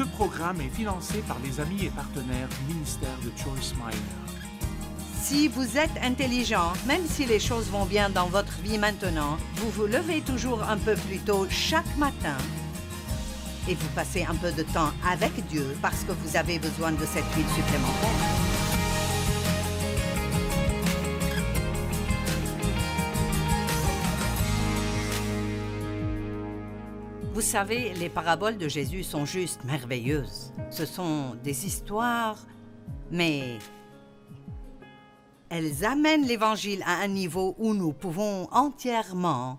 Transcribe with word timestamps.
Ce 0.00 0.04
programme 0.06 0.62
est 0.62 0.74
financé 0.74 1.22
par 1.28 1.36
les 1.44 1.60
amis 1.60 1.84
et 1.84 1.90
partenaires 1.90 2.48
du 2.48 2.72
ministère 2.72 3.18
de 3.22 3.30
Joyce 3.36 3.74
Meyer. 3.74 3.98
Si 5.20 5.46
vous 5.46 5.76
êtes 5.76 5.90
intelligent, 6.02 6.72
même 6.86 7.04
si 7.04 7.26
les 7.26 7.38
choses 7.38 7.66
vont 7.66 7.84
bien 7.84 8.08
dans 8.08 8.24
votre 8.24 8.58
vie 8.62 8.78
maintenant, 8.78 9.36
vous 9.56 9.68
vous 9.68 9.84
levez 9.84 10.22
toujours 10.22 10.62
un 10.62 10.78
peu 10.78 10.94
plus 10.94 11.18
tôt 11.18 11.46
chaque 11.50 11.98
matin 11.98 12.38
et 13.68 13.74
vous 13.74 13.88
passez 13.94 14.24
un 14.24 14.36
peu 14.36 14.52
de 14.52 14.62
temps 14.62 14.90
avec 15.06 15.32
Dieu 15.48 15.76
parce 15.82 16.02
que 16.04 16.12
vous 16.12 16.34
avez 16.34 16.58
besoin 16.58 16.92
de 16.92 17.04
cette 17.04 17.34
huile 17.36 17.48
supplémentaire. 17.54 18.59
Vous 27.40 27.46
savez, 27.46 27.94
les 27.94 28.10
paraboles 28.10 28.58
de 28.58 28.68
Jésus 28.68 29.02
sont 29.02 29.24
juste 29.24 29.64
merveilleuses. 29.64 30.52
Ce 30.68 30.84
sont 30.84 31.36
des 31.42 31.64
histoires, 31.64 32.36
mais 33.10 33.58
elles 35.48 35.86
amènent 35.86 36.26
l'Évangile 36.26 36.82
à 36.84 36.98
un 37.00 37.08
niveau 37.08 37.54
où 37.56 37.72
nous 37.72 37.94
pouvons 37.94 38.46
entièrement 38.52 39.58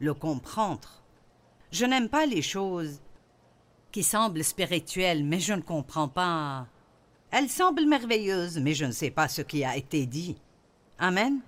le 0.00 0.14
comprendre. 0.14 1.04
Je 1.70 1.84
n'aime 1.84 2.08
pas 2.08 2.26
les 2.26 2.42
choses 2.42 3.00
qui 3.92 4.02
semblent 4.02 4.42
spirituelles, 4.42 5.24
mais 5.24 5.38
je 5.38 5.52
ne 5.52 5.62
comprends 5.62 6.08
pas. 6.08 6.66
Elles 7.30 7.48
semblent 7.48 7.86
merveilleuses, 7.86 8.58
mais 8.58 8.74
je 8.74 8.86
ne 8.86 8.90
sais 8.90 9.12
pas 9.12 9.28
ce 9.28 9.42
qui 9.42 9.62
a 9.64 9.76
été 9.76 10.06
dit. 10.06 10.38
Amen. 10.98 11.38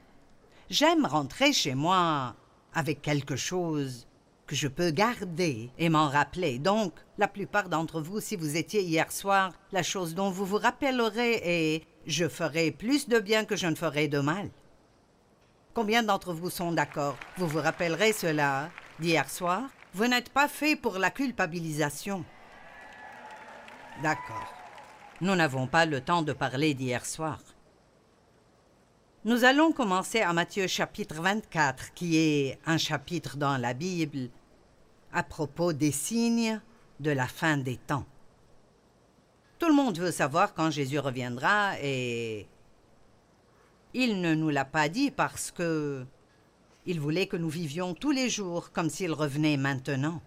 J'aime 0.71 1.05
rentrer 1.05 1.53
chez 1.53 1.75
moi 1.75 2.37
avec 2.75 3.03
quelque 3.03 3.35
chose 3.35 4.07
que 4.47 4.55
je 4.55 4.69
peux 4.69 4.91
garder 4.91 5.71
et 5.79 5.89
m'en 5.89 6.09
rappeler. 6.09 6.59
Donc, 6.59 6.93
la 7.19 7.29
plupart 7.29 7.69
d'entre 7.69 8.01
vous, 8.01 8.21
si 8.21 8.37
vous 8.37 8.57
étiez 8.57 8.83
hier 8.83 9.11
soir, 9.11 9.53
la 9.73 9.83
chose 9.83 10.15
dont 10.15 10.31
vous 10.31 10.45
vous 10.45 10.59
rappellerez 10.59 11.41
est 11.45 11.87
je 12.07 12.29
ferai 12.29 12.71
plus 12.71 13.09
de 13.09 13.19
bien 13.19 13.45
que 13.45 13.57
je 13.57 13.67
ne 13.67 13.75
ferai 13.75 14.09
de 14.09 14.19
mal. 14.19 14.51
Combien 15.73 16.03
d'entre 16.03 16.33
vous 16.33 16.51
sont 16.51 16.73
d'accord? 16.73 17.17
Vous 17.37 17.49
vous 17.49 17.61
rappellerez 17.61 18.13
cela? 18.13 18.71
D'hier 19.01 19.29
soir 19.29 19.63
Vous 19.93 20.07
n'êtes 20.07 20.29
pas 20.29 20.49
fait 20.49 20.77
pour 20.77 20.99
la 20.99 21.11
culpabilisation. 21.11 22.25
D'accord. 24.03 24.53
Nous 25.21 25.35
n'avons 25.35 25.67
pas 25.67 25.87
le 25.87 26.01
temps 26.01 26.23
de 26.23 26.33
parler 26.33 26.75
d'hier 26.75 27.07
soir. 27.07 27.41
Nous 29.27 29.45
allons 29.45 29.73
commencer 29.73 30.21
à 30.21 30.35
Matthieu 30.35 30.67
chapitre 30.67 31.15
24, 31.15 31.95
qui 31.95 32.19
est 32.19 32.59
un 32.67 32.77
chapitre 32.77 33.39
dans 33.39 33.57
la 33.57 33.73
Bible 33.73 34.29
à 35.15 35.23
propos 35.23 35.73
des 35.73 35.93
signes 35.93 36.61
de 37.01 37.11
la 37.11 37.27
fin 37.27 37.57
des 37.57 37.79
temps. 37.79 38.05
Tout 39.59 39.69
le 39.69 39.73
monde 39.73 39.99
veut 39.99 40.11
savoir 40.11 40.53
quand 40.53 40.71
Jésus 40.71 40.99
reviendra 40.99 41.81
et 41.81 42.47
il 43.95 44.21
ne 44.21 44.35
nous 44.35 44.51
l'a 44.51 44.67
pas 44.67 44.91
dit 44.91 45.11
parce 45.11 45.51
que 45.51 46.05
il 46.85 47.01
voulait 47.01 47.27
que 47.27 47.39
nous 47.39 47.49
vivions 47.49 47.95
tous 47.95 48.11
les 48.11 48.29
jours 48.29 48.73
comme 48.73 48.91
s'il 48.91 49.13
revenait 49.13 49.57
maintenant. 49.57 50.21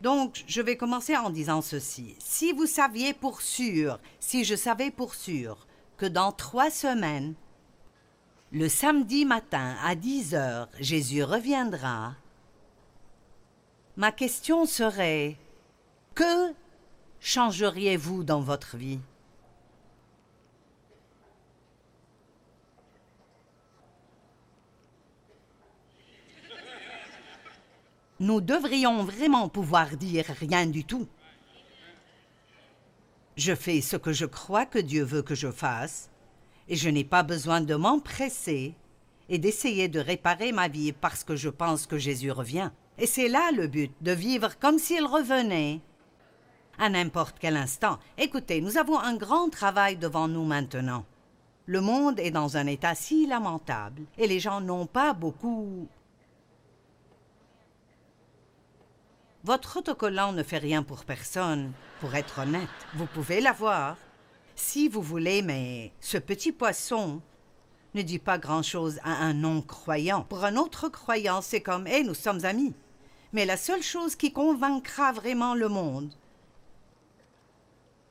Donc, 0.00 0.42
je 0.46 0.62
vais 0.62 0.78
commencer 0.78 1.14
en 1.18 1.28
disant 1.28 1.60
ceci. 1.60 2.16
Si 2.18 2.52
vous 2.52 2.64
saviez 2.64 3.12
pour 3.12 3.42
sûr, 3.42 4.00
si 4.20 4.44
je 4.44 4.54
savais 4.54 4.90
pour 4.90 5.14
sûr, 5.14 5.66
que 6.00 6.06
dans 6.06 6.32
trois 6.32 6.70
semaines, 6.70 7.34
le 8.52 8.70
samedi 8.70 9.26
matin 9.26 9.76
à 9.84 9.94
10 9.94 10.34
heures, 10.34 10.70
Jésus 10.80 11.22
reviendra, 11.22 12.14
ma 13.98 14.10
question 14.10 14.64
serait 14.64 15.36
Que 16.14 16.54
changeriez-vous 17.20 18.24
dans 18.24 18.40
votre 18.40 18.78
vie? 18.78 19.00
Nous 28.20 28.40
devrions 28.40 29.04
vraiment 29.04 29.50
pouvoir 29.50 29.98
dire 29.98 30.24
rien 30.40 30.64
du 30.64 30.82
tout. 30.84 31.06
Je 33.40 33.54
fais 33.54 33.80
ce 33.80 33.96
que 33.96 34.12
je 34.12 34.26
crois 34.26 34.66
que 34.66 34.78
Dieu 34.78 35.02
veut 35.02 35.22
que 35.22 35.34
je 35.34 35.50
fasse, 35.50 36.10
et 36.68 36.76
je 36.76 36.90
n'ai 36.90 37.04
pas 37.04 37.22
besoin 37.22 37.62
de 37.62 37.74
m'empresser 37.74 38.74
et 39.30 39.38
d'essayer 39.38 39.88
de 39.88 39.98
réparer 39.98 40.52
ma 40.52 40.68
vie 40.68 40.92
parce 40.92 41.24
que 41.24 41.36
je 41.36 41.48
pense 41.48 41.86
que 41.86 41.96
Jésus 41.96 42.32
revient. 42.32 42.70
Et 42.98 43.06
c'est 43.06 43.28
là 43.28 43.50
le 43.50 43.66
but, 43.66 43.92
de 44.02 44.12
vivre 44.12 44.58
comme 44.58 44.78
s'il 44.78 45.06
revenait. 45.06 45.80
À 46.78 46.90
n'importe 46.90 47.38
quel 47.40 47.56
instant. 47.56 47.98
Écoutez, 48.18 48.60
nous 48.60 48.76
avons 48.76 48.98
un 48.98 49.16
grand 49.16 49.48
travail 49.48 49.96
devant 49.96 50.28
nous 50.28 50.44
maintenant. 50.44 51.06
Le 51.64 51.80
monde 51.80 52.20
est 52.20 52.30
dans 52.30 52.58
un 52.58 52.66
état 52.66 52.94
si 52.94 53.26
lamentable, 53.26 54.02
et 54.18 54.26
les 54.26 54.38
gens 54.38 54.60
n'ont 54.60 54.84
pas 54.84 55.14
beaucoup 55.14 55.88
Votre 59.42 59.78
autocollant 59.78 60.32
ne 60.32 60.42
fait 60.42 60.58
rien 60.58 60.82
pour 60.82 61.04
personne, 61.04 61.72
pour 62.00 62.14
être 62.14 62.40
honnête. 62.40 62.68
Vous 62.94 63.06
pouvez 63.06 63.40
l'avoir. 63.40 63.96
Si 64.54 64.86
vous 64.88 65.00
voulez, 65.00 65.40
mais 65.40 65.92
ce 66.00 66.18
petit 66.18 66.52
poisson 66.52 67.22
ne 67.94 68.02
dit 68.02 68.18
pas 68.18 68.36
grand-chose 68.36 68.98
à 69.02 69.12
un 69.12 69.32
non-croyant. 69.32 70.22
Pour 70.24 70.44
un 70.44 70.56
autre 70.56 70.90
croyant, 70.90 71.40
c'est 71.40 71.62
comme 71.62 71.86
Hé, 71.86 72.04
nous 72.04 72.14
sommes 72.14 72.44
amis. 72.44 72.74
Mais 73.32 73.46
la 73.46 73.56
seule 73.56 73.82
chose 73.82 74.14
qui 74.14 74.32
convaincra 74.32 75.12
vraiment 75.12 75.54
le 75.54 75.68
monde, 75.68 76.12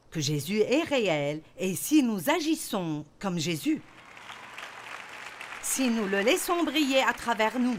que 0.09 0.19
Jésus 0.19 0.61
est 0.61 0.83
réel, 0.83 1.41
et 1.59 1.75
si 1.75 2.01
nous 2.01 2.31
agissons 2.31 3.05
comme 3.19 3.37
Jésus, 3.37 3.81
si 5.61 5.89
nous 5.89 6.07
le 6.07 6.21
laissons 6.21 6.63
briller 6.63 7.03
à 7.03 7.13
travers 7.13 7.59
nous, 7.59 7.77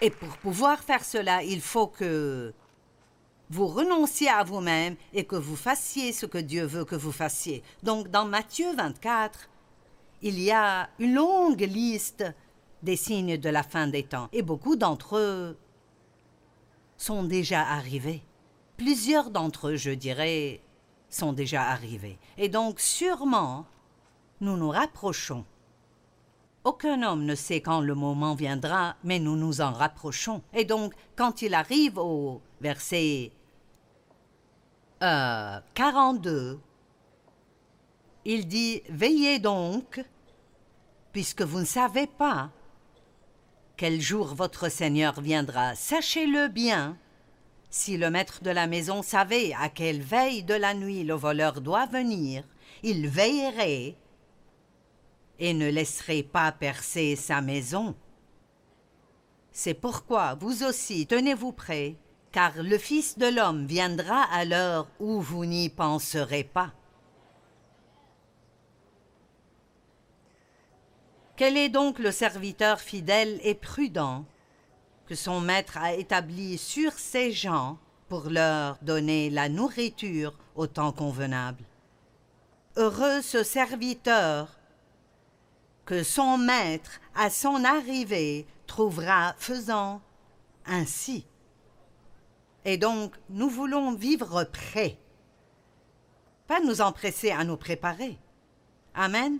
et 0.00 0.10
pour 0.10 0.36
pouvoir 0.38 0.78
faire 0.80 1.04
cela, 1.04 1.42
il 1.42 1.60
faut 1.60 1.86
que 1.86 2.52
vous 3.50 3.66
renonciez 3.66 4.28
à 4.28 4.44
vous-même 4.44 4.96
et 5.12 5.24
que 5.24 5.36
vous 5.36 5.56
fassiez 5.56 6.12
ce 6.12 6.26
que 6.26 6.38
Dieu 6.38 6.64
veut 6.64 6.84
que 6.84 6.96
vous 6.96 7.12
fassiez. 7.12 7.62
Donc 7.82 8.08
dans 8.08 8.24
Matthieu 8.24 8.74
24, 8.76 9.48
il 10.22 10.38
y 10.40 10.50
a 10.50 10.90
une 10.98 11.14
longue 11.14 11.60
liste 11.60 12.24
des 12.82 12.96
signes 12.96 13.38
de 13.38 13.48
la 13.48 13.62
fin 13.62 13.86
des 13.86 14.04
temps 14.04 14.28
et 14.32 14.42
beaucoup 14.42 14.76
d'entre 14.76 15.16
eux 15.16 15.56
sont 16.96 17.24
déjà 17.24 17.62
arrivés. 17.62 18.22
Plusieurs 18.76 19.30
d'entre 19.30 19.68
eux, 19.68 19.76
je 19.76 19.90
dirais, 19.90 20.60
sont 21.08 21.32
déjà 21.32 21.62
arrivés. 21.62 22.18
Et 22.36 22.48
donc 22.48 22.80
sûrement, 22.80 23.66
nous 24.40 24.56
nous 24.56 24.70
rapprochons 24.70 25.44
aucun 26.68 27.02
homme 27.02 27.24
ne 27.24 27.34
sait 27.34 27.62
quand 27.62 27.80
le 27.80 27.94
moment 27.94 28.34
viendra, 28.34 28.96
mais 29.02 29.18
nous 29.18 29.36
nous 29.36 29.62
en 29.62 29.72
rapprochons. 29.72 30.42
Et 30.52 30.66
donc, 30.66 30.92
quand 31.16 31.40
il 31.40 31.54
arrive 31.54 31.96
au 31.96 32.42
verset 32.60 33.32
euh, 35.02 35.58
42, 35.72 36.60
il 38.26 38.46
dit 38.46 38.82
Veillez 38.90 39.38
donc, 39.38 40.04
puisque 41.12 41.40
vous 41.40 41.60
ne 41.60 41.64
savez 41.64 42.06
pas 42.06 42.50
quel 43.78 43.98
jour 43.98 44.34
votre 44.34 44.68
Seigneur 44.68 45.22
viendra. 45.22 45.74
Sachez-le 45.74 46.48
bien. 46.48 46.98
Si 47.70 47.96
le 47.96 48.10
maître 48.10 48.42
de 48.42 48.50
la 48.50 48.66
maison 48.66 49.02
savait 49.02 49.54
à 49.58 49.70
quelle 49.70 50.02
veille 50.02 50.42
de 50.42 50.54
la 50.54 50.74
nuit 50.74 51.02
le 51.02 51.14
voleur 51.14 51.62
doit 51.62 51.86
venir, 51.86 52.44
il 52.82 53.08
veillerait 53.08 53.96
et 55.38 55.54
ne 55.54 55.68
laisserait 55.68 56.22
pas 56.22 56.52
percer 56.52 57.16
sa 57.16 57.40
maison. 57.40 57.94
C'est 59.52 59.74
pourquoi 59.74 60.34
vous 60.34 60.62
aussi 60.62 61.06
tenez-vous 61.06 61.52
prêts, 61.52 61.96
car 62.32 62.52
le 62.62 62.78
Fils 62.78 63.18
de 63.18 63.26
l'homme 63.26 63.66
viendra 63.66 64.22
à 64.32 64.44
l'heure 64.44 64.88
où 65.00 65.20
vous 65.20 65.44
n'y 65.44 65.68
penserez 65.68 66.44
pas. 66.44 66.72
Quel 71.36 71.56
est 71.56 71.68
donc 71.68 72.00
le 72.00 72.10
serviteur 72.10 72.80
fidèle 72.80 73.38
et 73.44 73.54
prudent 73.54 74.24
que 75.06 75.14
son 75.14 75.40
maître 75.40 75.78
a 75.78 75.94
établi 75.94 76.58
sur 76.58 76.92
ses 76.92 77.32
gens 77.32 77.78
pour 78.08 78.28
leur 78.28 78.76
donner 78.82 79.30
la 79.30 79.48
nourriture 79.48 80.34
au 80.56 80.66
temps 80.66 80.92
convenable? 80.92 81.62
Heureux 82.76 83.22
ce 83.22 83.44
serviteur 83.44 84.57
que 85.88 86.02
son 86.02 86.36
maître, 86.36 87.00
à 87.14 87.30
son 87.30 87.64
arrivée, 87.64 88.46
trouvera 88.66 89.34
faisant 89.38 90.02
ainsi. 90.66 91.24
Et 92.66 92.76
donc, 92.76 93.14
nous 93.30 93.48
voulons 93.48 93.94
vivre 93.94 94.44
prêts, 94.44 94.98
pas 96.46 96.60
nous 96.60 96.82
empresser 96.82 97.30
à 97.30 97.42
nous 97.42 97.56
préparer. 97.56 98.18
Amen. 98.94 99.38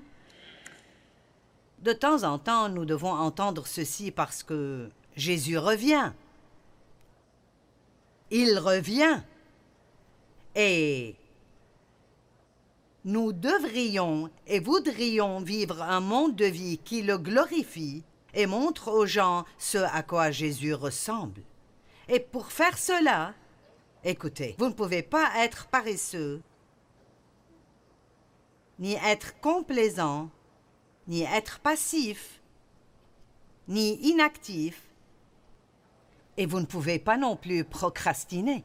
De 1.81 1.93
temps 1.93 2.23
en 2.23 2.39
temps, 2.39 2.71
nous 2.71 2.87
devons 2.87 3.13
entendre 3.13 3.67
ceci 3.67 4.11
parce 4.11 4.43
que 4.43 4.89
Jésus 5.17 5.59
revient. 5.59 6.13
Il 8.31 8.59
revient. 8.59 9.21
Et 10.55 11.15
nous 13.05 13.33
devrions 13.33 14.31
et 14.47 14.61
voudrions 14.61 15.41
vivre 15.41 15.83
un 15.83 16.01
monde 16.01 16.37
de 16.37 16.45
vie 16.45 16.79
qui 16.79 17.03
le 17.03 17.19
glorifie 17.19 18.05
et 18.35 18.47
montre 18.47 18.89
aux 18.89 19.07
gens 19.07 19.45
ce 19.59 19.79
à 19.79 20.03
quoi 20.03 20.31
Jésus 20.31 20.75
ressemble. 20.75 21.43
Et 22.09 22.21
pour 22.21 22.53
faire 22.53 22.79
cela, 22.79 23.35
écoutez, 24.05 24.57
vous 24.59 24.67
ne 24.67 24.75
pouvez 24.75 25.03
pas 25.03 25.31
être 25.39 25.67
paresseux, 25.69 26.43
ni 28.79 28.95
être 28.95 29.39
complaisant, 29.41 30.31
ni 31.07 31.23
être 31.23 31.61
passif, 31.61 32.41
ni 33.69 33.95
inactif, 34.09 34.83
et 36.37 36.47
vous 36.47 36.61
ne 36.61 36.67
pouvez 36.67 36.99
pas 36.99 37.17
non 37.17 37.37
plus 37.37 37.65
procrastiner. 37.65 38.65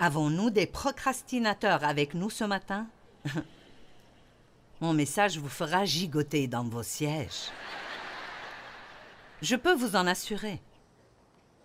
Avons-nous 0.00 0.50
des 0.50 0.66
procrastinateurs 0.66 1.82
avec 1.82 2.14
nous 2.14 2.30
ce 2.30 2.44
matin? 2.44 2.86
Mon 4.80 4.92
message 4.92 5.38
vous 5.38 5.48
fera 5.48 5.84
gigoter 5.84 6.46
dans 6.46 6.62
vos 6.62 6.84
sièges. 6.84 7.50
Je 9.42 9.56
peux 9.56 9.74
vous 9.74 9.96
en 9.96 10.06
assurer. 10.06 10.62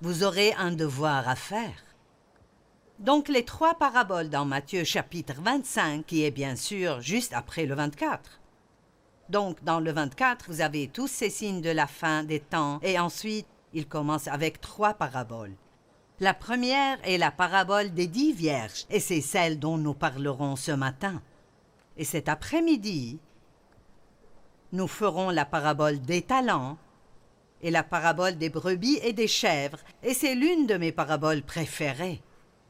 Vous 0.01 0.23
aurez 0.23 0.53
un 0.53 0.71
devoir 0.71 1.29
à 1.29 1.35
faire. 1.35 1.83
Donc 2.97 3.27
les 3.27 3.45
trois 3.45 3.75
paraboles 3.75 4.29
dans 4.29 4.45
Matthieu 4.45 4.83
chapitre 4.83 5.35
25, 5.39 6.03
qui 6.03 6.23
est 6.23 6.31
bien 6.31 6.55
sûr 6.55 7.01
juste 7.01 7.33
après 7.33 7.67
le 7.67 7.75
24. 7.75 8.39
Donc 9.29 9.63
dans 9.63 9.79
le 9.79 9.91
24, 9.91 10.45
vous 10.47 10.61
avez 10.61 10.87
tous 10.87 11.07
ces 11.07 11.29
signes 11.29 11.61
de 11.61 11.69
la 11.69 11.87
fin 11.87 12.23
des 12.23 12.39
temps, 12.39 12.79
et 12.81 12.97
ensuite 12.97 13.47
il 13.73 13.87
commence 13.87 14.27
avec 14.27 14.59
trois 14.59 14.95
paraboles. 14.95 15.55
La 16.19 16.33
première 16.33 16.99
est 17.03 17.17
la 17.17 17.31
parabole 17.31 17.93
des 17.93 18.07
dix 18.07 18.33
vierges, 18.33 18.85
et 18.89 18.99
c'est 18.99 19.21
celle 19.21 19.59
dont 19.59 19.77
nous 19.77 19.95
parlerons 19.95 20.55
ce 20.55 20.71
matin. 20.71 21.21
Et 21.97 22.05
cet 22.05 22.29
après-midi, 22.29 23.19
nous 24.71 24.87
ferons 24.87 25.31
la 25.31 25.45
parabole 25.45 25.99
des 26.01 26.21
talents 26.21 26.77
et 27.61 27.71
la 27.71 27.83
parabole 27.83 28.37
des 28.37 28.49
brebis 28.49 28.99
et 29.03 29.13
des 29.13 29.27
chèvres, 29.27 29.79
et 30.03 30.13
c'est 30.13 30.35
l'une 30.35 30.67
de 30.67 30.75
mes 30.75 30.91
paraboles 30.91 31.43
préférées. 31.43 32.21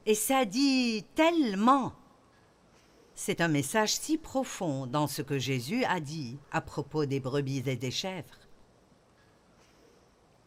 Et 0.05 0.15
ça 0.15 0.45
dit 0.45 1.05
tellement. 1.15 1.93
C'est 3.15 3.41
un 3.41 3.47
message 3.47 3.93
si 3.93 4.17
profond 4.17 4.85
dans 4.87 5.07
ce 5.07 5.21
que 5.21 5.37
Jésus 5.37 5.83
a 5.85 5.99
dit 5.99 6.37
à 6.51 6.61
propos 6.61 7.05
des 7.05 7.19
brebis 7.19 7.63
et 7.65 7.75
des 7.75 7.91
chèvres. 7.91 8.39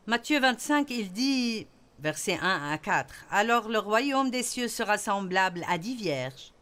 Matthieu 0.07 0.41
25, 0.41 0.91
il 0.91 1.13
dit 1.13 1.67
versets 1.99 2.39
1 2.41 2.73
à 2.73 2.79
4. 2.79 3.15
Alors 3.31 3.69
le 3.69 3.79
royaume 3.79 4.31
des 4.31 4.43
cieux 4.43 4.69
sera 4.69 4.99
semblable 4.99 5.65
à 5.69 5.79
dix 5.79 5.97
vierges, 5.97 6.53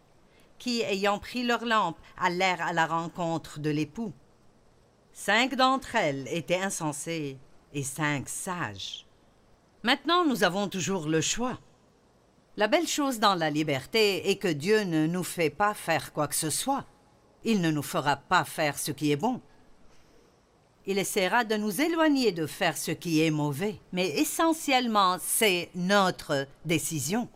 qui, 0.58 0.82
ayant 0.82 1.18
pris 1.18 1.44
leur 1.44 1.64
lampe, 1.64 1.98
allèrent 2.18 2.62
à 2.62 2.72
la 2.72 2.86
rencontre 2.86 3.58
de 3.58 3.70
l'époux. 3.70 4.12
Cinq 5.12 5.54
d'entre 5.54 5.94
elles 5.94 6.26
étaient 6.28 6.60
insensées 6.60 7.38
et 7.72 7.82
cinq 7.82 8.28
sages. 8.28 9.06
Maintenant, 9.82 10.24
nous 10.24 10.44
avons 10.44 10.68
toujours 10.68 11.06
le 11.06 11.20
choix. 11.20 11.58
La 12.56 12.68
belle 12.68 12.86
chose 12.86 13.18
dans 13.18 13.34
la 13.34 13.50
liberté 13.50 14.30
est 14.30 14.36
que 14.36 14.48
Dieu 14.48 14.84
ne 14.84 15.06
nous 15.06 15.24
fait 15.24 15.50
pas 15.50 15.74
faire 15.74 16.12
quoi 16.12 16.28
que 16.28 16.34
ce 16.34 16.50
soit. 16.50 16.84
Il 17.44 17.60
ne 17.60 17.70
nous 17.70 17.82
fera 17.82 18.16
pas 18.16 18.44
faire 18.44 18.78
ce 18.78 18.92
qui 18.92 19.12
est 19.12 19.16
bon 19.16 19.40
il 20.86 20.98
essaiera 20.98 21.44
de 21.44 21.56
nous 21.56 21.80
éloigner 21.80 22.32
de 22.32 22.46
faire 22.46 22.76
ce 22.76 22.90
qui 22.90 23.22
est 23.22 23.30
mauvais, 23.30 23.76
mais 23.92 24.08
essentiellement 24.08 25.16
c'est 25.20 25.70
notre 25.74 26.46
décision. 26.64 27.28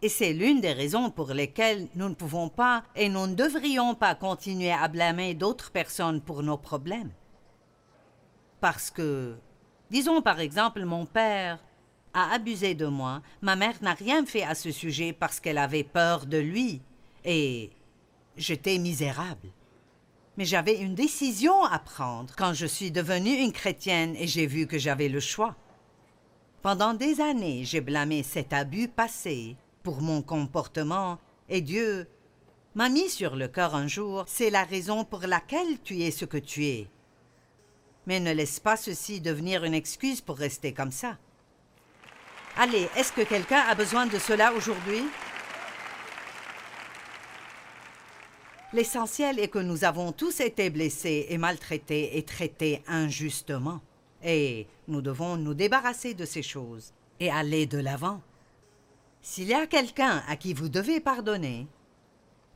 Et 0.00 0.08
c'est 0.08 0.32
l'une 0.32 0.60
des 0.60 0.72
raisons 0.72 1.10
pour 1.10 1.32
lesquelles 1.32 1.86
nous 1.94 2.08
ne 2.08 2.14
pouvons 2.14 2.48
pas 2.48 2.82
et 2.96 3.08
nous 3.08 3.26
ne 3.26 3.34
devrions 3.34 3.94
pas 3.94 4.16
continuer 4.16 4.72
à 4.72 4.88
blâmer 4.88 5.34
d'autres 5.34 5.70
personnes 5.70 6.20
pour 6.20 6.42
nos 6.42 6.56
problèmes. 6.56 7.12
Parce 8.60 8.90
que, 8.90 9.36
disons 9.90 10.20
par 10.20 10.40
exemple, 10.40 10.84
mon 10.84 11.06
père 11.06 11.60
a 12.14 12.34
abusé 12.34 12.74
de 12.74 12.86
moi, 12.86 13.22
ma 13.42 13.56
mère 13.56 13.76
n'a 13.80 13.94
rien 13.94 14.26
fait 14.26 14.42
à 14.42 14.54
ce 14.54 14.70
sujet 14.72 15.12
parce 15.12 15.38
qu'elle 15.38 15.58
avait 15.58 15.84
peur 15.84 16.26
de 16.26 16.38
lui, 16.38 16.82
et 17.24 17.70
j'étais 18.36 18.78
misérable. 18.78 19.48
Mais 20.36 20.44
j'avais 20.44 20.78
une 20.78 20.94
décision 20.94 21.62
à 21.64 21.78
prendre 21.78 22.34
quand 22.36 22.54
je 22.54 22.66
suis 22.66 22.90
devenue 22.90 23.36
une 23.36 23.52
chrétienne 23.52 24.16
et 24.16 24.26
j'ai 24.26 24.46
vu 24.46 24.66
que 24.66 24.78
j'avais 24.78 25.08
le 25.08 25.20
choix. 25.20 25.56
Pendant 26.62 26.94
des 26.94 27.20
années, 27.20 27.64
j'ai 27.64 27.80
blâmé 27.80 28.22
cet 28.22 28.52
abus 28.52 28.88
passé 28.88 29.56
pour 29.82 30.00
mon 30.00 30.22
comportement 30.22 31.18
et 31.48 31.60
Dieu 31.60 32.08
m'a 32.74 32.88
mis 32.88 33.10
sur 33.10 33.36
le 33.36 33.48
cœur 33.48 33.74
un 33.74 33.88
jour, 33.88 34.24
c'est 34.26 34.48
la 34.48 34.64
raison 34.64 35.04
pour 35.04 35.20
laquelle 35.20 35.80
tu 35.82 36.00
es 36.00 36.10
ce 36.10 36.24
que 36.24 36.38
tu 36.38 36.64
es. 36.64 36.88
Mais 38.06 38.20
ne 38.20 38.32
laisse 38.32 38.58
pas 38.58 38.76
ceci 38.76 39.20
devenir 39.20 39.64
une 39.64 39.74
excuse 39.74 40.20
pour 40.20 40.38
rester 40.38 40.72
comme 40.72 40.92
ça. 40.92 41.18
Allez, 42.56 42.88
est-ce 42.96 43.12
que 43.12 43.22
quelqu'un 43.22 43.62
a 43.68 43.74
besoin 43.74 44.06
de 44.06 44.18
cela 44.18 44.52
aujourd'hui? 44.52 45.02
L'essentiel 48.74 49.38
est 49.38 49.48
que 49.48 49.58
nous 49.58 49.84
avons 49.84 50.12
tous 50.12 50.40
été 50.40 50.70
blessés 50.70 51.26
et 51.28 51.36
maltraités 51.36 52.16
et 52.16 52.22
traités 52.22 52.82
injustement. 52.86 53.82
Et 54.24 54.66
nous 54.88 55.02
devons 55.02 55.36
nous 55.36 55.52
débarrasser 55.52 56.14
de 56.14 56.24
ces 56.24 56.42
choses 56.42 56.94
et 57.20 57.30
aller 57.30 57.66
de 57.66 57.76
l'avant. 57.76 58.22
S'il 59.20 59.48
y 59.48 59.54
a 59.54 59.66
quelqu'un 59.66 60.22
à 60.26 60.36
qui 60.36 60.54
vous 60.54 60.70
devez 60.70 61.00
pardonner, 61.00 61.66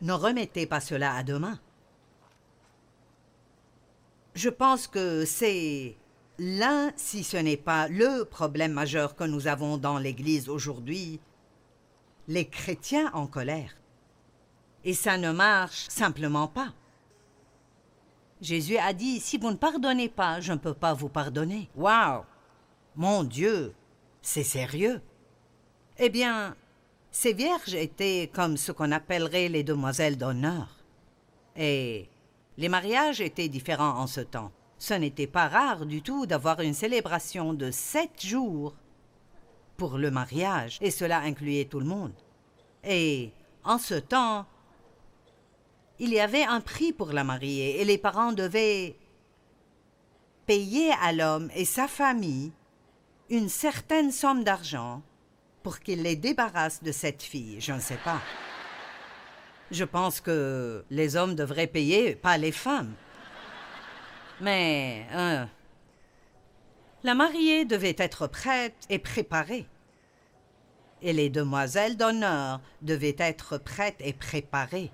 ne 0.00 0.12
remettez 0.14 0.64
pas 0.64 0.80
cela 0.80 1.14
à 1.14 1.22
demain. 1.22 1.60
Je 4.34 4.48
pense 4.48 4.86
que 4.86 5.26
c'est 5.26 5.96
l'un, 6.38 6.92
si 6.96 7.24
ce 7.24 7.36
n'est 7.36 7.56
pas 7.58 7.88
le 7.88 8.24
problème 8.24 8.72
majeur 8.72 9.16
que 9.16 9.24
nous 9.24 9.48
avons 9.48 9.76
dans 9.76 9.98
l'Église 9.98 10.48
aujourd'hui, 10.48 11.20
les 12.26 12.46
chrétiens 12.46 13.10
en 13.12 13.26
colère 13.26 13.76
et 14.86 14.94
ça 14.94 15.18
ne 15.18 15.32
marche 15.32 15.88
simplement 15.88 16.46
pas. 16.46 16.72
Jésus 18.40 18.78
a 18.78 18.92
dit, 18.92 19.18
si 19.18 19.36
vous 19.36 19.50
ne 19.50 19.56
pardonnez 19.56 20.08
pas, 20.08 20.40
je 20.40 20.52
ne 20.52 20.58
peux 20.58 20.74
pas 20.74 20.94
vous 20.94 21.08
pardonner. 21.08 21.68
Waouh 21.74 22.22
Mon 22.94 23.24
Dieu 23.24 23.74
C'est 24.22 24.44
sérieux 24.44 25.02
Eh 25.98 26.08
bien, 26.08 26.54
ces 27.10 27.32
vierges 27.32 27.74
étaient 27.74 28.30
comme 28.32 28.56
ce 28.56 28.70
qu'on 28.70 28.92
appellerait 28.92 29.48
les 29.48 29.64
demoiselles 29.64 30.16
d'honneur. 30.16 30.68
Et 31.56 32.08
les 32.56 32.68
mariages 32.68 33.20
étaient 33.20 33.48
différents 33.48 33.98
en 33.98 34.06
ce 34.06 34.20
temps. 34.20 34.52
Ce 34.78 34.94
n'était 34.94 35.26
pas 35.26 35.48
rare 35.48 35.84
du 35.84 36.00
tout 36.00 36.26
d'avoir 36.26 36.60
une 36.60 36.74
célébration 36.74 37.54
de 37.54 37.72
sept 37.72 38.24
jours 38.24 38.76
pour 39.78 39.98
le 39.98 40.12
mariage, 40.12 40.78
et 40.80 40.92
cela 40.92 41.18
incluait 41.18 41.64
tout 41.64 41.80
le 41.80 41.86
monde. 41.86 42.14
Et 42.84 43.32
en 43.64 43.78
ce 43.78 43.94
temps, 43.94 44.46
il 45.98 46.10
y 46.10 46.20
avait 46.20 46.44
un 46.44 46.60
prix 46.60 46.92
pour 46.92 47.12
la 47.12 47.24
mariée 47.24 47.80
et 47.80 47.84
les 47.84 47.98
parents 47.98 48.32
devaient 48.32 48.96
payer 50.46 50.92
à 51.02 51.12
l'homme 51.12 51.50
et 51.54 51.64
sa 51.64 51.88
famille 51.88 52.52
une 53.30 53.48
certaine 53.48 54.12
somme 54.12 54.44
d'argent 54.44 55.02
pour 55.62 55.80
qu'il 55.80 56.02
les 56.02 56.16
débarrasse 56.16 56.82
de 56.82 56.92
cette 56.92 57.22
fille. 57.22 57.60
Je 57.60 57.72
ne 57.72 57.80
sais 57.80 57.98
pas. 58.04 58.20
Je 59.70 59.84
pense 59.84 60.20
que 60.20 60.84
les 60.90 61.16
hommes 61.16 61.34
devraient 61.34 61.66
payer, 61.66 62.14
pas 62.14 62.38
les 62.38 62.52
femmes. 62.52 62.94
Mais 64.40 65.06
euh, 65.12 65.44
la 67.02 67.14
mariée 67.14 67.64
devait 67.64 67.96
être 67.98 68.28
prête 68.28 68.76
et 68.90 69.00
préparée. 69.00 69.66
Et 71.02 71.12
les 71.12 71.30
demoiselles 71.30 71.96
d'honneur 71.96 72.60
devaient 72.82 73.16
être 73.18 73.58
prêtes 73.58 74.00
et 74.00 74.12
préparées. 74.12 74.92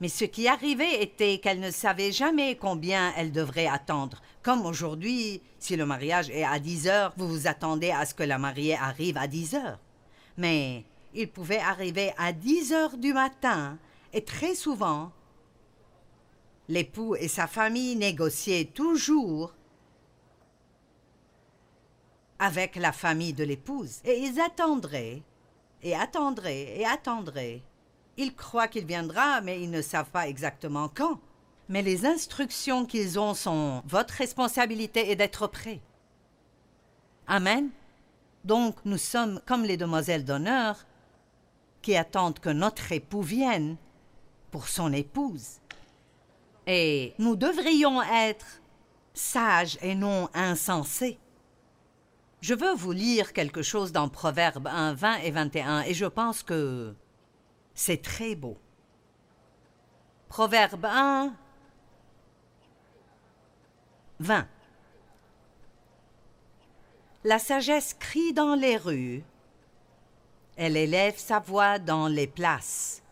Mais 0.00 0.08
ce 0.08 0.24
qui 0.24 0.46
arrivait 0.46 1.02
était 1.02 1.38
qu'elle 1.38 1.60
ne 1.60 1.70
savait 1.70 2.12
jamais 2.12 2.56
combien 2.56 3.12
elle 3.16 3.32
devrait 3.32 3.66
attendre. 3.66 4.22
Comme 4.42 4.64
aujourd'hui, 4.64 5.42
si 5.58 5.76
le 5.76 5.86
mariage 5.86 6.30
est 6.30 6.44
à 6.44 6.58
10 6.60 6.86
heures, 6.88 7.12
vous 7.16 7.28
vous 7.28 7.46
attendez 7.48 7.90
à 7.90 8.06
ce 8.06 8.14
que 8.14 8.22
la 8.22 8.38
mariée 8.38 8.76
arrive 8.76 9.16
à 9.16 9.26
10 9.26 9.54
heures. 9.56 9.80
Mais 10.36 10.84
il 11.14 11.28
pouvait 11.28 11.58
arriver 11.58 12.12
à 12.16 12.32
10 12.32 12.72
heures 12.72 12.96
du 12.96 13.12
matin, 13.12 13.78
et 14.12 14.22
très 14.22 14.54
souvent, 14.54 15.10
l'époux 16.68 17.16
et 17.16 17.28
sa 17.28 17.48
famille 17.48 17.96
négociaient 17.96 18.70
toujours 18.72 19.52
avec 22.38 22.76
la 22.76 22.92
famille 22.92 23.32
de 23.32 23.42
l'épouse, 23.42 24.00
et 24.04 24.20
ils 24.20 24.40
attendraient, 24.40 25.22
et 25.82 25.96
attendraient, 25.96 26.78
et 26.78 26.86
attendraient 26.86 27.62
ils 28.18 28.34
croient 28.34 28.68
qu'il 28.68 28.84
viendra, 28.84 29.40
mais 29.40 29.62
ils 29.62 29.70
ne 29.70 29.80
savent 29.80 30.10
pas 30.10 30.28
exactement 30.28 30.90
quand. 30.92 31.20
Mais 31.68 31.82
les 31.82 32.04
instructions 32.04 32.84
qu'ils 32.84 33.18
ont 33.18 33.32
sont 33.32 33.82
votre 33.86 34.14
responsabilité 34.14 35.10
est 35.10 35.16
d'être 35.16 35.46
prêt. 35.46 35.80
Amen. 37.26 37.70
Donc 38.44 38.76
nous 38.84 38.98
sommes 38.98 39.40
comme 39.46 39.64
les 39.64 39.76
demoiselles 39.76 40.24
d'honneur, 40.24 40.84
qui 41.80 41.96
attendent 41.96 42.40
que 42.40 42.50
notre 42.50 42.90
époux 42.92 43.22
vienne 43.22 43.76
pour 44.50 44.68
son 44.68 44.92
épouse. 44.92 45.60
Et 46.66 47.14
nous 47.18 47.36
devrions 47.36 48.02
être 48.02 48.60
sages 49.14 49.78
et 49.80 49.94
non 49.94 50.28
insensés. 50.34 51.18
Je 52.40 52.54
veux 52.54 52.74
vous 52.74 52.92
lire 52.92 53.32
quelque 53.32 53.62
chose 53.62 53.92
dans 53.92 54.08
Proverbes 54.08 54.68
1, 54.68 54.94
20 54.94 55.16
et 55.18 55.30
21, 55.30 55.82
et 55.82 55.94
je 55.94 56.06
pense 56.06 56.42
que 56.42 56.94
c'est 57.78 58.02
très 58.02 58.34
beau. 58.34 58.58
Proverbe 60.28 60.84
1, 60.84 61.32
20. 64.18 64.48
La 67.22 67.38
sagesse 67.38 67.94
crie 67.94 68.32
dans 68.32 68.56
les 68.56 68.76
rues, 68.76 69.22
elle 70.56 70.76
élève 70.76 71.16
sa 71.18 71.38
voix 71.38 71.78
dans 71.78 72.08
les 72.08 72.26
places. 72.26 73.04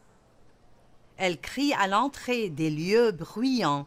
Elle 1.16 1.40
crie 1.40 1.72
à 1.74 1.86
l'entrée 1.86 2.50
des 2.50 2.70
lieux 2.70 3.12
bruyants. 3.12 3.86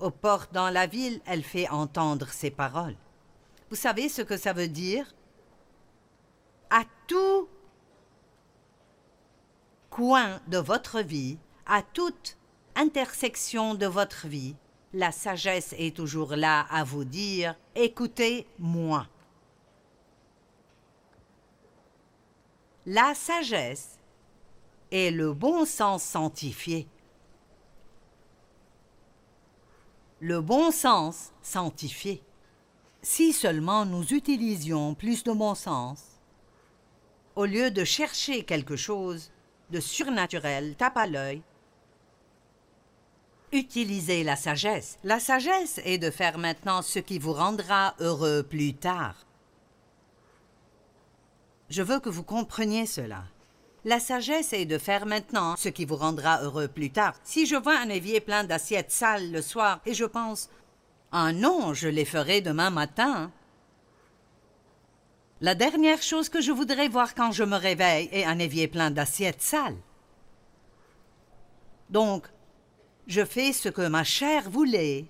Aux 0.00 0.10
portes 0.10 0.54
dans 0.54 0.70
la 0.70 0.86
ville, 0.86 1.20
elle 1.26 1.44
fait 1.44 1.68
entendre 1.68 2.28
ses 2.30 2.50
paroles. 2.50 2.96
Vous 3.68 3.76
savez 3.76 4.08
ce 4.08 4.22
que 4.22 4.38
ça 4.38 4.54
veut 4.54 4.68
dire? 4.68 5.14
À 6.70 6.84
tout 7.06 7.48
de 9.98 10.58
votre 10.58 11.00
vie, 11.00 11.38
à 11.66 11.82
toute 11.82 12.36
intersection 12.76 13.74
de 13.74 13.86
votre 13.86 14.28
vie, 14.28 14.54
la 14.92 15.10
sagesse 15.10 15.74
est 15.76 15.96
toujours 15.96 16.36
là 16.36 16.66
à 16.70 16.84
vous 16.84 17.04
dire 17.04 17.56
Écoutez-moi. 17.74 19.08
La 22.86 23.12
sagesse 23.14 23.98
est 24.92 25.10
le 25.10 25.32
bon 25.32 25.64
sens 25.64 26.04
sanctifié. 26.04 26.86
Le 30.20 30.40
bon 30.40 30.70
sens 30.70 31.32
sanctifié. 31.42 32.22
Si 33.02 33.32
seulement 33.32 33.84
nous 33.84 34.04
utilisions 34.14 34.94
plus 34.94 35.24
de 35.24 35.32
bon 35.32 35.56
sens, 35.56 36.04
au 37.34 37.46
lieu 37.46 37.72
de 37.72 37.82
chercher 37.82 38.44
quelque 38.44 38.76
chose 38.76 39.32
de 39.70 39.80
surnaturel, 39.80 40.74
tape 40.76 40.96
à 40.96 41.06
l'œil, 41.06 41.42
utilisez 43.52 44.24
la 44.24 44.36
sagesse. 44.36 44.98
La 45.04 45.20
sagesse 45.20 45.80
est 45.84 45.98
de 45.98 46.10
faire 46.10 46.38
maintenant 46.38 46.82
ce 46.82 46.98
qui 46.98 47.18
vous 47.18 47.32
rendra 47.32 47.94
heureux 48.00 48.42
plus 48.42 48.74
tard. 48.74 49.14
Je 51.70 51.82
veux 51.82 52.00
que 52.00 52.08
vous 52.08 52.22
compreniez 52.22 52.86
cela. 52.86 53.24
La 53.84 54.00
sagesse 54.00 54.52
est 54.52 54.64
de 54.64 54.78
faire 54.78 55.06
maintenant 55.06 55.56
ce 55.56 55.68
qui 55.68 55.84
vous 55.84 55.96
rendra 55.96 56.42
heureux 56.42 56.68
plus 56.68 56.90
tard. 56.90 57.14
Si 57.24 57.46
je 57.46 57.56
vois 57.56 57.78
un 57.78 57.88
évier 57.88 58.20
plein 58.20 58.44
d'assiettes 58.44 58.90
sales 58.90 59.30
le 59.30 59.42
soir 59.42 59.80
et 59.86 59.94
je 59.94 60.04
pense 60.04 60.50
Ah 61.12 61.32
non, 61.32 61.74
je 61.74 61.88
les 61.88 62.04
ferai 62.04 62.40
demain 62.40 62.70
matin. 62.70 63.30
La 65.40 65.54
dernière 65.54 66.02
chose 66.02 66.28
que 66.28 66.40
je 66.40 66.50
voudrais 66.50 66.88
voir 66.88 67.14
quand 67.14 67.30
je 67.30 67.44
me 67.44 67.56
réveille 67.56 68.08
est 68.10 68.24
un 68.24 68.40
évier 68.40 68.66
plein 68.66 68.90
d'assiettes 68.90 69.40
sales. 69.40 69.78
Donc, 71.90 72.26
je 73.06 73.24
fais 73.24 73.52
ce 73.52 73.68
que 73.68 73.86
ma 73.86 74.02
chair 74.02 74.50
voulait 74.50 75.06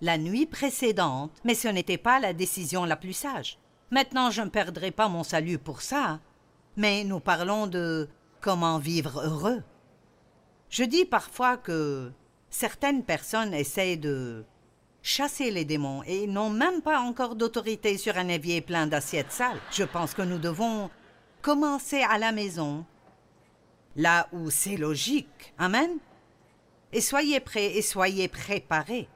la 0.00 0.16
nuit 0.16 0.46
précédente, 0.46 1.32
mais 1.44 1.54
ce 1.54 1.68
n'était 1.68 1.98
pas 1.98 2.20
la 2.20 2.32
décision 2.32 2.86
la 2.86 2.96
plus 2.96 3.12
sage. 3.12 3.58
Maintenant, 3.90 4.30
je 4.30 4.40
ne 4.40 4.48
perdrai 4.48 4.92
pas 4.92 5.08
mon 5.08 5.24
salut 5.24 5.58
pour 5.58 5.82
ça, 5.82 6.20
mais 6.76 7.04
nous 7.04 7.20
parlons 7.20 7.66
de 7.66 8.08
comment 8.40 8.78
vivre 8.78 9.20
heureux. 9.20 9.62
Je 10.70 10.84
dis 10.84 11.04
parfois 11.04 11.58
que 11.58 12.12
certaines 12.48 13.04
personnes 13.04 13.52
essaient 13.52 13.96
de 13.96 14.44
chasser 15.08 15.50
les 15.50 15.64
démons 15.64 16.02
et 16.06 16.26
n'ont 16.26 16.50
même 16.50 16.82
pas 16.82 17.00
encore 17.00 17.34
d'autorité 17.34 17.96
sur 17.96 18.18
un 18.18 18.28
évier 18.28 18.60
plein 18.60 18.86
d'assiettes 18.86 19.32
sales. 19.32 19.60
Je 19.72 19.84
pense 19.84 20.12
que 20.12 20.20
nous 20.20 20.38
devons 20.38 20.90
commencer 21.40 22.02
à 22.02 22.18
la 22.18 22.30
maison, 22.30 22.84
là 23.96 24.28
où 24.32 24.50
c'est 24.50 24.76
logique. 24.76 25.54
Amen. 25.56 25.96
Et 26.92 27.00
soyez 27.00 27.40
prêts 27.40 27.76
et 27.76 27.82
soyez 27.82 28.28
préparés. 28.28 29.08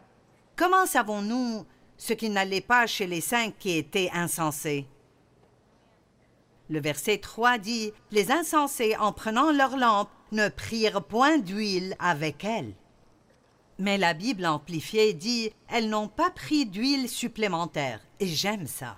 Comment 0.56 0.86
savons-nous 0.86 1.66
ce 1.98 2.14
qui 2.14 2.30
n'allait 2.30 2.62
pas 2.62 2.86
chez 2.86 3.06
les 3.06 3.20
cinq 3.20 3.58
qui 3.58 3.76
étaient 3.76 4.10
insensés? 4.14 4.86
Le 6.70 6.80
verset 6.80 7.18
3 7.18 7.58
dit 7.58 7.92
Les 8.10 8.32
insensés, 8.32 8.96
en 8.96 9.12
prenant 9.12 9.52
leur 9.52 9.76
lampe, 9.76 10.08
ne 10.32 10.48
prirent 10.48 11.02
point 11.02 11.36
d'huile 11.36 11.96
avec 11.98 12.44
elle. 12.44 12.72
Mais 13.82 13.98
la 13.98 14.14
Bible 14.14 14.46
amplifiée 14.46 15.12
dit 15.12 15.50
Elles 15.68 15.88
n'ont 15.88 16.06
pas 16.06 16.30
pris 16.30 16.66
d'huile 16.66 17.08
supplémentaire, 17.08 18.00
et 18.20 18.28
j'aime 18.28 18.68
ça. 18.68 18.94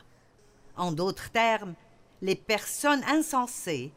En 0.77 0.93
d'autres 0.93 1.31
termes, 1.31 1.75
les 2.21 2.35
personnes 2.35 3.03
insensées 3.05 3.93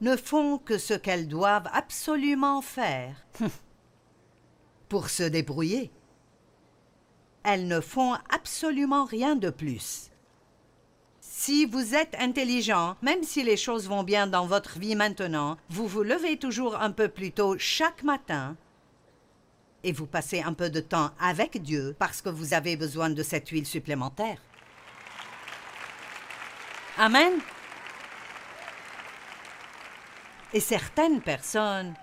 ne 0.00 0.16
font 0.16 0.56
que 0.56 0.78
ce 0.78 0.94
qu'elles 0.94 1.28
doivent 1.28 1.68
absolument 1.74 2.62
faire 2.62 3.26
pour 4.88 5.10
se 5.10 5.24
débrouiller 5.24 5.90
elles 7.42 7.66
ne 7.66 7.80
font 7.80 8.14
absolument 8.28 9.04
rien 9.04 9.36
de 9.36 9.50
plus. 9.50 10.10
Si 11.20 11.64
vous 11.64 11.94
êtes 11.94 12.14
intelligent, 12.18 12.96
même 13.02 13.22
si 13.22 13.42
les 13.42 13.56
choses 13.56 13.88
vont 13.88 14.02
bien 14.02 14.26
dans 14.26 14.46
votre 14.46 14.78
vie 14.78 14.94
maintenant, 14.94 15.56
vous 15.70 15.86
vous 15.86 16.02
levez 16.02 16.36
toujours 16.36 16.76
un 16.76 16.90
peu 16.90 17.08
plus 17.08 17.32
tôt 17.32 17.56
chaque 17.58 18.02
matin 18.02 18.56
et 19.84 19.92
vous 19.92 20.06
passez 20.06 20.42
un 20.42 20.52
peu 20.52 20.70
de 20.70 20.80
temps 20.80 21.10
avec 21.20 21.62
Dieu 21.62 21.94
parce 21.98 22.22
que 22.22 22.28
vous 22.28 22.54
avez 22.54 22.76
besoin 22.76 23.10
de 23.10 23.22
cette 23.22 23.48
huile 23.48 23.66
supplémentaire. 23.66 24.38
Amen. 26.98 27.32
Et 30.52 30.60
certaines 30.60 31.20
personnes 31.20 31.94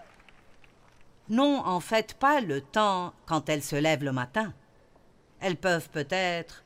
n'ont 1.30 1.60
en 1.66 1.80
fait 1.80 2.14
pas 2.14 2.42
le 2.42 2.62
temps 2.62 3.14
quand 3.26 3.50
elles 3.50 3.64
se 3.64 3.76
lèvent 3.76 4.06
le 4.06 4.14
matin. 4.14 4.54
Elles 5.40 5.58
peuvent 5.58 5.90
peut-être 5.90 6.64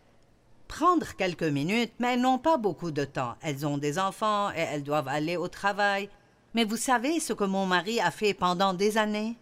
prendre 0.67 1.15
quelques 1.17 1.43
minutes, 1.43 1.93
mais 1.99 2.13
elles 2.13 2.21
n'ont 2.21 2.37
pas 2.39 2.57
beaucoup 2.57 2.91
de 2.91 3.03
temps. 3.03 3.35
Elles 3.41 3.65
ont 3.65 3.77
des 3.77 3.99
enfants 3.99 4.51
et 4.51 4.59
elles 4.59 4.83
doivent 4.83 5.09
aller 5.09 5.35
au 5.35 5.47
travail. 5.47 6.09
Mais 6.53 6.63
vous 6.63 6.77
savez 6.77 7.19
ce 7.19 7.33
que 7.33 7.43
mon 7.43 7.65
mari 7.65 7.99
a 7.99 8.11
fait 8.11 8.33
pendant 8.33 8.73
des 8.73 8.97
années? 8.97 9.35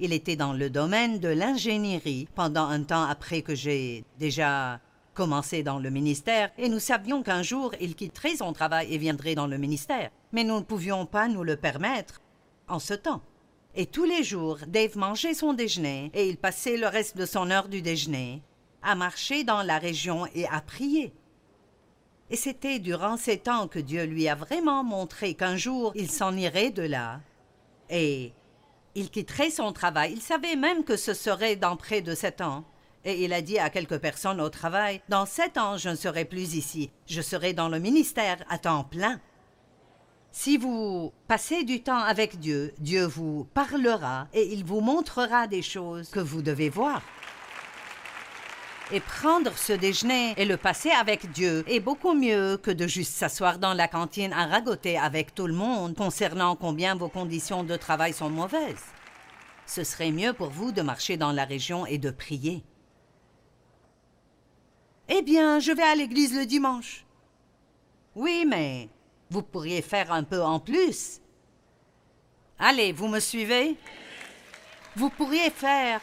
Il 0.00 0.12
était 0.12 0.36
dans 0.36 0.52
le 0.52 0.70
domaine 0.70 1.20
de 1.20 1.28
l'ingénierie 1.28 2.28
pendant 2.34 2.66
un 2.66 2.82
temps 2.82 3.04
après 3.04 3.42
que 3.42 3.54
j'ai 3.54 4.04
déjà 4.18 4.80
commencé 5.14 5.62
dans 5.62 5.78
le 5.78 5.90
ministère, 5.90 6.50
et 6.58 6.68
nous 6.68 6.80
savions 6.80 7.22
qu'un 7.22 7.42
jour 7.42 7.72
il 7.80 7.94
quitterait 7.94 8.36
son 8.36 8.52
travail 8.52 8.92
et 8.92 8.98
viendrait 8.98 9.36
dans 9.36 9.46
le 9.46 9.58
ministère. 9.58 10.10
Mais 10.32 10.42
nous 10.42 10.56
ne 10.56 10.64
pouvions 10.64 11.06
pas 11.06 11.28
nous 11.28 11.44
le 11.44 11.56
permettre 11.56 12.20
en 12.66 12.80
ce 12.80 12.94
temps. 12.94 13.22
Et 13.76 13.86
tous 13.86 14.04
les 14.04 14.24
jours, 14.24 14.58
Dave 14.66 14.96
mangeait 14.96 15.34
son 15.34 15.52
déjeuner 15.52 16.10
et 16.14 16.28
il 16.28 16.36
passait 16.36 16.76
le 16.76 16.86
reste 16.86 17.16
de 17.16 17.26
son 17.26 17.50
heure 17.50 17.68
du 17.68 17.82
déjeuner 17.82 18.42
à 18.82 18.94
marcher 18.94 19.44
dans 19.44 19.62
la 19.62 19.78
région 19.78 20.26
et 20.34 20.46
à 20.48 20.60
prier. 20.60 21.12
Et 22.30 22.36
c'était 22.36 22.78
durant 22.78 23.16
ces 23.16 23.38
temps 23.38 23.68
que 23.68 23.78
Dieu 23.78 24.04
lui 24.04 24.28
a 24.28 24.34
vraiment 24.34 24.82
montré 24.82 25.34
qu'un 25.34 25.56
jour 25.56 25.92
il 25.94 26.10
s'en 26.10 26.36
irait 26.36 26.70
de 26.70 26.82
là. 26.82 27.20
Et 27.90 28.32
il 28.94 29.10
quitterait 29.10 29.50
son 29.50 29.72
travail. 29.72 30.12
Il 30.14 30.22
savait 30.22 30.56
même 30.56 30.84
que 30.84 30.96
ce 30.96 31.14
serait 31.14 31.56
dans 31.56 31.76
près 31.76 32.00
de 32.00 32.14
sept 32.14 32.40
ans. 32.40 32.64
Et 33.04 33.24
il 33.24 33.32
a 33.32 33.42
dit 33.42 33.58
à 33.58 33.68
quelques 33.68 33.98
personnes 33.98 34.40
au 34.40 34.48
travail 34.48 35.00
Dans 35.08 35.26
sept 35.26 35.58
ans, 35.58 35.76
je 35.76 35.90
ne 35.90 35.96
serai 35.96 36.24
plus 36.24 36.54
ici. 36.54 36.90
Je 37.06 37.20
serai 37.20 37.52
dans 37.52 37.68
le 37.68 37.78
ministère 37.78 38.38
à 38.48 38.58
temps 38.58 38.84
plein. 38.84 39.20
Si 40.32 40.56
vous 40.56 41.12
passez 41.28 41.62
du 41.62 41.82
temps 41.82 42.00
avec 42.00 42.40
Dieu, 42.40 42.74
Dieu 42.78 43.06
vous 43.06 43.46
parlera 43.54 44.26
et 44.32 44.52
il 44.52 44.64
vous 44.64 44.80
montrera 44.80 45.46
des 45.46 45.62
choses 45.62 46.10
que 46.10 46.18
vous 46.18 46.42
devez 46.42 46.70
voir. 46.70 47.02
Et 48.92 49.00
prendre 49.00 49.56
ce 49.56 49.72
déjeuner 49.72 50.34
et 50.36 50.44
le 50.44 50.58
passer 50.58 50.90
avec 50.90 51.30
Dieu 51.32 51.64
est 51.66 51.80
beaucoup 51.80 52.14
mieux 52.14 52.58
que 52.58 52.70
de 52.70 52.86
juste 52.86 53.14
s'asseoir 53.14 53.58
dans 53.58 53.72
la 53.72 53.88
cantine 53.88 54.32
à 54.34 54.46
ragoter 54.46 54.98
avec 54.98 55.34
tout 55.34 55.46
le 55.46 55.54
monde 55.54 55.96
concernant 55.96 56.54
combien 56.54 56.94
vos 56.94 57.08
conditions 57.08 57.64
de 57.64 57.76
travail 57.76 58.12
sont 58.12 58.28
mauvaises. 58.28 58.84
Ce 59.66 59.84
serait 59.84 60.10
mieux 60.10 60.34
pour 60.34 60.50
vous 60.50 60.70
de 60.70 60.82
marcher 60.82 61.16
dans 61.16 61.32
la 61.32 61.46
région 61.46 61.86
et 61.86 61.96
de 61.96 62.10
prier. 62.10 62.62
Eh 65.08 65.22
bien, 65.22 65.60
je 65.60 65.72
vais 65.72 65.82
à 65.82 65.94
l'église 65.94 66.36
le 66.36 66.44
dimanche. 66.44 67.06
Oui, 68.14 68.44
mais 68.46 68.90
vous 69.30 69.42
pourriez 69.42 69.80
faire 69.80 70.12
un 70.12 70.24
peu 70.24 70.42
en 70.42 70.60
plus. 70.60 71.20
Allez, 72.58 72.92
vous 72.92 73.08
me 73.08 73.18
suivez? 73.18 73.76
Vous 74.94 75.08
pourriez 75.08 75.50
faire 75.50 76.02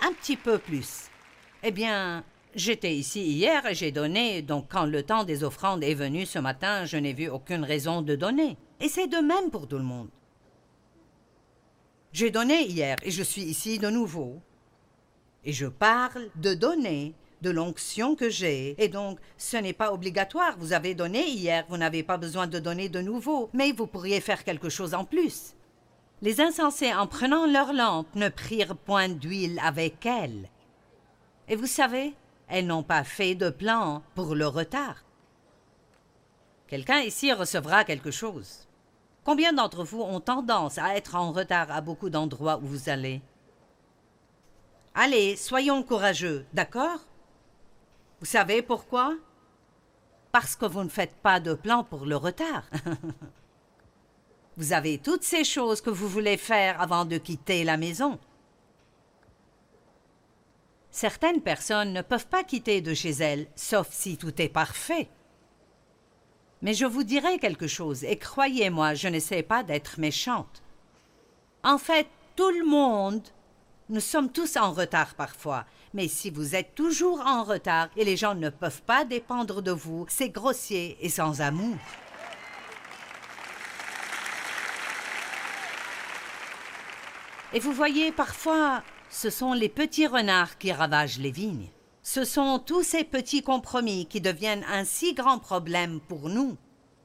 un 0.00 0.12
petit 0.14 0.36
peu 0.36 0.58
plus. 0.58 1.11
Eh 1.62 1.70
bien, 1.70 2.24
j'étais 2.56 2.94
ici 2.94 3.22
hier 3.22 3.64
et 3.66 3.74
j'ai 3.74 3.92
donné, 3.92 4.42
donc 4.42 4.66
quand 4.68 4.84
le 4.84 5.02
temps 5.04 5.22
des 5.22 5.44
offrandes 5.44 5.84
est 5.84 5.94
venu 5.94 6.26
ce 6.26 6.40
matin, 6.40 6.84
je 6.84 6.96
n'ai 6.96 7.12
vu 7.12 7.28
aucune 7.28 7.64
raison 7.64 8.02
de 8.02 8.16
donner. 8.16 8.56
Et 8.80 8.88
c'est 8.88 9.06
de 9.06 9.18
même 9.18 9.50
pour 9.50 9.68
tout 9.68 9.78
le 9.78 9.84
monde. 9.84 10.08
J'ai 12.12 12.30
donné 12.30 12.66
hier 12.66 12.96
et 13.02 13.12
je 13.12 13.22
suis 13.22 13.42
ici 13.42 13.78
de 13.78 13.88
nouveau. 13.88 14.40
Et 15.44 15.52
je 15.52 15.66
parle 15.66 16.28
de 16.36 16.52
donner, 16.54 17.14
de 17.42 17.50
l'onction 17.50 18.16
que 18.16 18.28
j'ai. 18.28 18.74
Et 18.82 18.88
donc, 18.88 19.18
ce 19.36 19.56
n'est 19.56 19.72
pas 19.72 19.92
obligatoire. 19.92 20.56
Vous 20.58 20.72
avez 20.72 20.94
donné 20.94 21.28
hier, 21.28 21.64
vous 21.68 21.76
n'avez 21.76 22.02
pas 22.02 22.16
besoin 22.16 22.46
de 22.46 22.58
donner 22.58 22.88
de 22.88 23.00
nouveau, 23.00 23.50
mais 23.52 23.72
vous 23.72 23.86
pourriez 23.86 24.20
faire 24.20 24.44
quelque 24.44 24.68
chose 24.68 24.94
en 24.94 25.04
plus. 25.04 25.54
Les 26.22 26.40
insensés, 26.40 26.92
en 26.92 27.06
prenant 27.06 27.46
leur 27.46 27.72
lampe, 27.72 28.14
ne 28.14 28.28
prirent 28.28 28.76
point 28.76 29.08
d'huile 29.08 29.60
avec 29.62 30.06
elles. 30.06 30.48
Et 31.48 31.56
vous 31.56 31.66
savez, 31.66 32.14
elles 32.48 32.66
n'ont 32.66 32.82
pas 32.82 33.04
fait 33.04 33.34
de 33.34 33.50
plan 33.50 34.02
pour 34.14 34.34
le 34.34 34.46
retard. 34.46 35.04
Quelqu'un 36.66 37.00
ici 37.00 37.32
recevra 37.32 37.84
quelque 37.84 38.10
chose. 38.10 38.66
Combien 39.24 39.52
d'entre 39.52 39.84
vous 39.84 40.02
ont 40.02 40.20
tendance 40.20 40.78
à 40.78 40.96
être 40.96 41.14
en 41.14 41.32
retard 41.32 41.70
à 41.70 41.80
beaucoup 41.80 42.10
d'endroits 42.10 42.58
où 42.58 42.66
vous 42.66 42.88
allez? 42.88 43.20
Allez, 44.94 45.36
soyons 45.36 45.82
courageux, 45.82 46.44
d'accord? 46.52 47.00
Vous 48.20 48.26
savez 48.26 48.62
pourquoi? 48.62 49.14
Parce 50.32 50.56
que 50.56 50.66
vous 50.66 50.82
ne 50.82 50.88
faites 50.88 51.14
pas 51.16 51.40
de 51.40 51.54
plan 51.54 51.84
pour 51.84 52.04
le 52.06 52.16
retard. 52.16 52.64
vous 54.56 54.72
avez 54.72 54.98
toutes 54.98 55.24
ces 55.24 55.44
choses 55.44 55.80
que 55.80 55.90
vous 55.90 56.08
voulez 56.08 56.36
faire 56.36 56.80
avant 56.80 57.04
de 57.04 57.18
quitter 57.18 57.64
la 57.64 57.76
maison. 57.76 58.18
Certaines 60.92 61.40
personnes 61.40 61.94
ne 61.94 62.02
peuvent 62.02 62.26
pas 62.26 62.44
quitter 62.44 62.82
de 62.82 62.92
chez 62.92 63.10
elles, 63.10 63.48
sauf 63.56 63.88
si 63.90 64.18
tout 64.18 64.40
est 64.40 64.50
parfait. 64.50 65.08
Mais 66.60 66.74
je 66.74 66.84
vous 66.84 67.02
dirai 67.02 67.38
quelque 67.38 67.66
chose, 67.66 68.04
et 68.04 68.18
croyez-moi, 68.18 68.92
je 68.94 69.08
n'essaie 69.08 69.42
pas 69.42 69.62
d'être 69.62 69.98
méchante. 69.98 70.62
En 71.64 71.78
fait, 71.78 72.06
tout 72.36 72.50
le 72.50 72.66
monde, 72.66 73.26
nous 73.88 74.00
sommes 74.00 74.30
tous 74.30 74.56
en 74.58 74.72
retard 74.72 75.14
parfois, 75.14 75.64
mais 75.94 76.08
si 76.08 76.28
vous 76.28 76.54
êtes 76.54 76.74
toujours 76.74 77.20
en 77.26 77.42
retard 77.42 77.88
et 77.96 78.04
les 78.04 78.18
gens 78.18 78.34
ne 78.34 78.50
peuvent 78.50 78.82
pas 78.82 79.06
dépendre 79.06 79.62
de 79.62 79.72
vous, 79.72 80.04
c'est 80.08 80.28
grossier 80.28 80.98
et 81.00 81.08
sans 81.08 81.40
amour. 81.40 81.76
Et 87.54 87.60
vous 87.60 87.72
voyez, 87.72 88.12
parfois, 88.12 88.82
ce 89.12 89.28
sont 89.28 89.52
les 89.52 89.68
petits 89.68 90.06
renards 90.06 90.56
qui 90.56 90.72
ravagent 90.72 91.18
les 91.18 91.30
vignes. 91.30 91.68
Ce 92.02 92.24
sont 92.24 92.58
tous 92.58 92.82
ces 92.82 93.04
petits 93.04 93.42
compromis 93.42 94.06
qui 94.06 94.20
deviennent 94.22 94.64
un 94.72 94.84
si 94.84 95.12
grand 95.12 95.38
problème 95.38 96.00
pour 96.00 96.30
nous. 96.30 96.56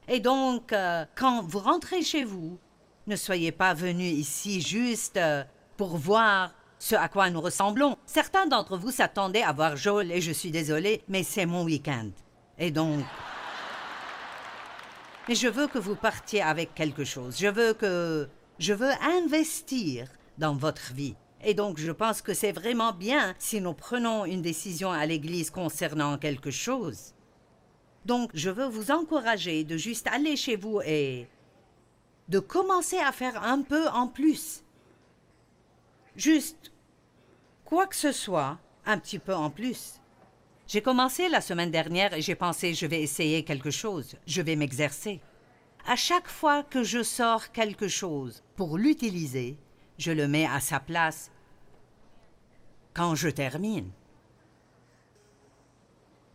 Et 0.08 0.22
donc, 0.22 0.72
euh, 0.72 1.06
quand 1.16 1.44
vous 1.44 1.60
rentrez 1.60 2.02
chez 2.02 2.24
vous, 2.24 2.58
ne 3.08 3.18
soyez 3.18 3.52
pas 3.52 3.74
venus 3.74 4.14
ici 4.14 4.62
juste 4.62 5.18
euh, 5.18 5.44
pour 5.76 5.98
voir 5.98 6.54
ce 6.80 6.96
à 6.96 7.10
quoi 7.10 7.30
nous 7.30 7.42
ressemblons. 7.42 7.98
Certains 8.06 8.48
d'entre 8.48 8.78
vous 8.78 8.92
s'attendaient 8.92 9.44
à 9.44 9.52
voir 9.52 9.76
Joel 9.76 10.12
et 10.12 10.22
je 10.22 10.32
suis 10.32 10.52
désolée, 10.52 11.04
mais 11.10 11.24
c'est 11.24 11.46
mon 11.46 11.66
week-end. 11.66 12.10
Et 12.58 12.72
donc... 12.72 13.04
Mais 15.28 15.36
je 15.36 15.50
veux 15.50 15.68
que 15.68 15.78
vous 15.78 15.96
partiez 15.96 16.42
avec 16.42 16.74
quelque 16.74 17.04
chose. 17.04 17.38
Je 17.38 17.48
veux 17.48 17.74
que... 17.74 18.30
Je 18.60 18.74
veux 18.74 18.94
investir 19.04 20.08
dans 20.38 20.56
votre 20.56 20.94
vie. 20.94 21.16
Et 21.44 21.54
donc 21.54 21.80
je 21.80 21.92
pense 21.92 22.22
que 22.22 22.34
c'est 22.34 22.52
vraiment 22.52 22.94
bien 22.94 23.36
si 23.40 23.62
nous 23.62 23.74
prenons 23.74 24.26
une 24.26 24.42
décision 24.42 24.92
à 24.92 25.06
l'Église 25.06 25.50
concernant 25.50 26.18
quelque 26.18 26.52
chose. 26.52 27.14
Donc 28.06 28.32
je 28.34 28.50
veux 28.50 28.68
vous 28.68 28.92
encourager 28.92 29.64
de 29.64 29.78
juste 29.78 30.08
aller 30.08 30.36
chez 30.36 30.56
vous 30.56 30.82
et 30.86 31.28
de 32.30 32.40
commencer 32.40 32.98
à 32.98 33.12
faire 33.12 33.44
un 33.44 33.62
peu 33.62 33.88
en 33.90 34.08
plus. 34.08 34.64
Juste 36.16 36.72
quoi 37.66 37.86
que 37.86 37.96
ce 37.96 38.12
soit, 38.12 38.58
un 38.86 38.98
petit 38.98 39.20
peu 39.20 39.36
en 39.36 39.50
plus. 39.50 40.02
J'ai 40.68 40.82
commencé 40.82 41.30
la 41.30 41.42
semaine 41.42 41.72
dernière 41.72 42.14
et 42.14 42.22
j'ai 42.22 42.36
pensé 42.36 42.74
je 42.74 42.86
vais 42.86 43.02
essayer 43.02 43.44
quelque 43.44 43.72
chose, 43.72 44.16
je 44.26 44.42
vais 44.42 44.56
m'exercer. 44.56 45.22
À 45.86 45.96
chaque 45.96 46.28
fois 46.28 46.64
que 46.64 46.84
je 46.84 47.04
sors 47.04 47.52
quelque 47.52 47.88
chose 47.88 48.44
pour 48.56 48.78
l'utiliser, 48.78 49.58
je 49.98 50.12
le 50.12 50.28
mets 50.28 50.46
à 50.46 50.60
sa 50.60 50.80
place 50.80 51.32
quand 52.94 53.16
je 53.16 53.30
termine. 53.30 53.92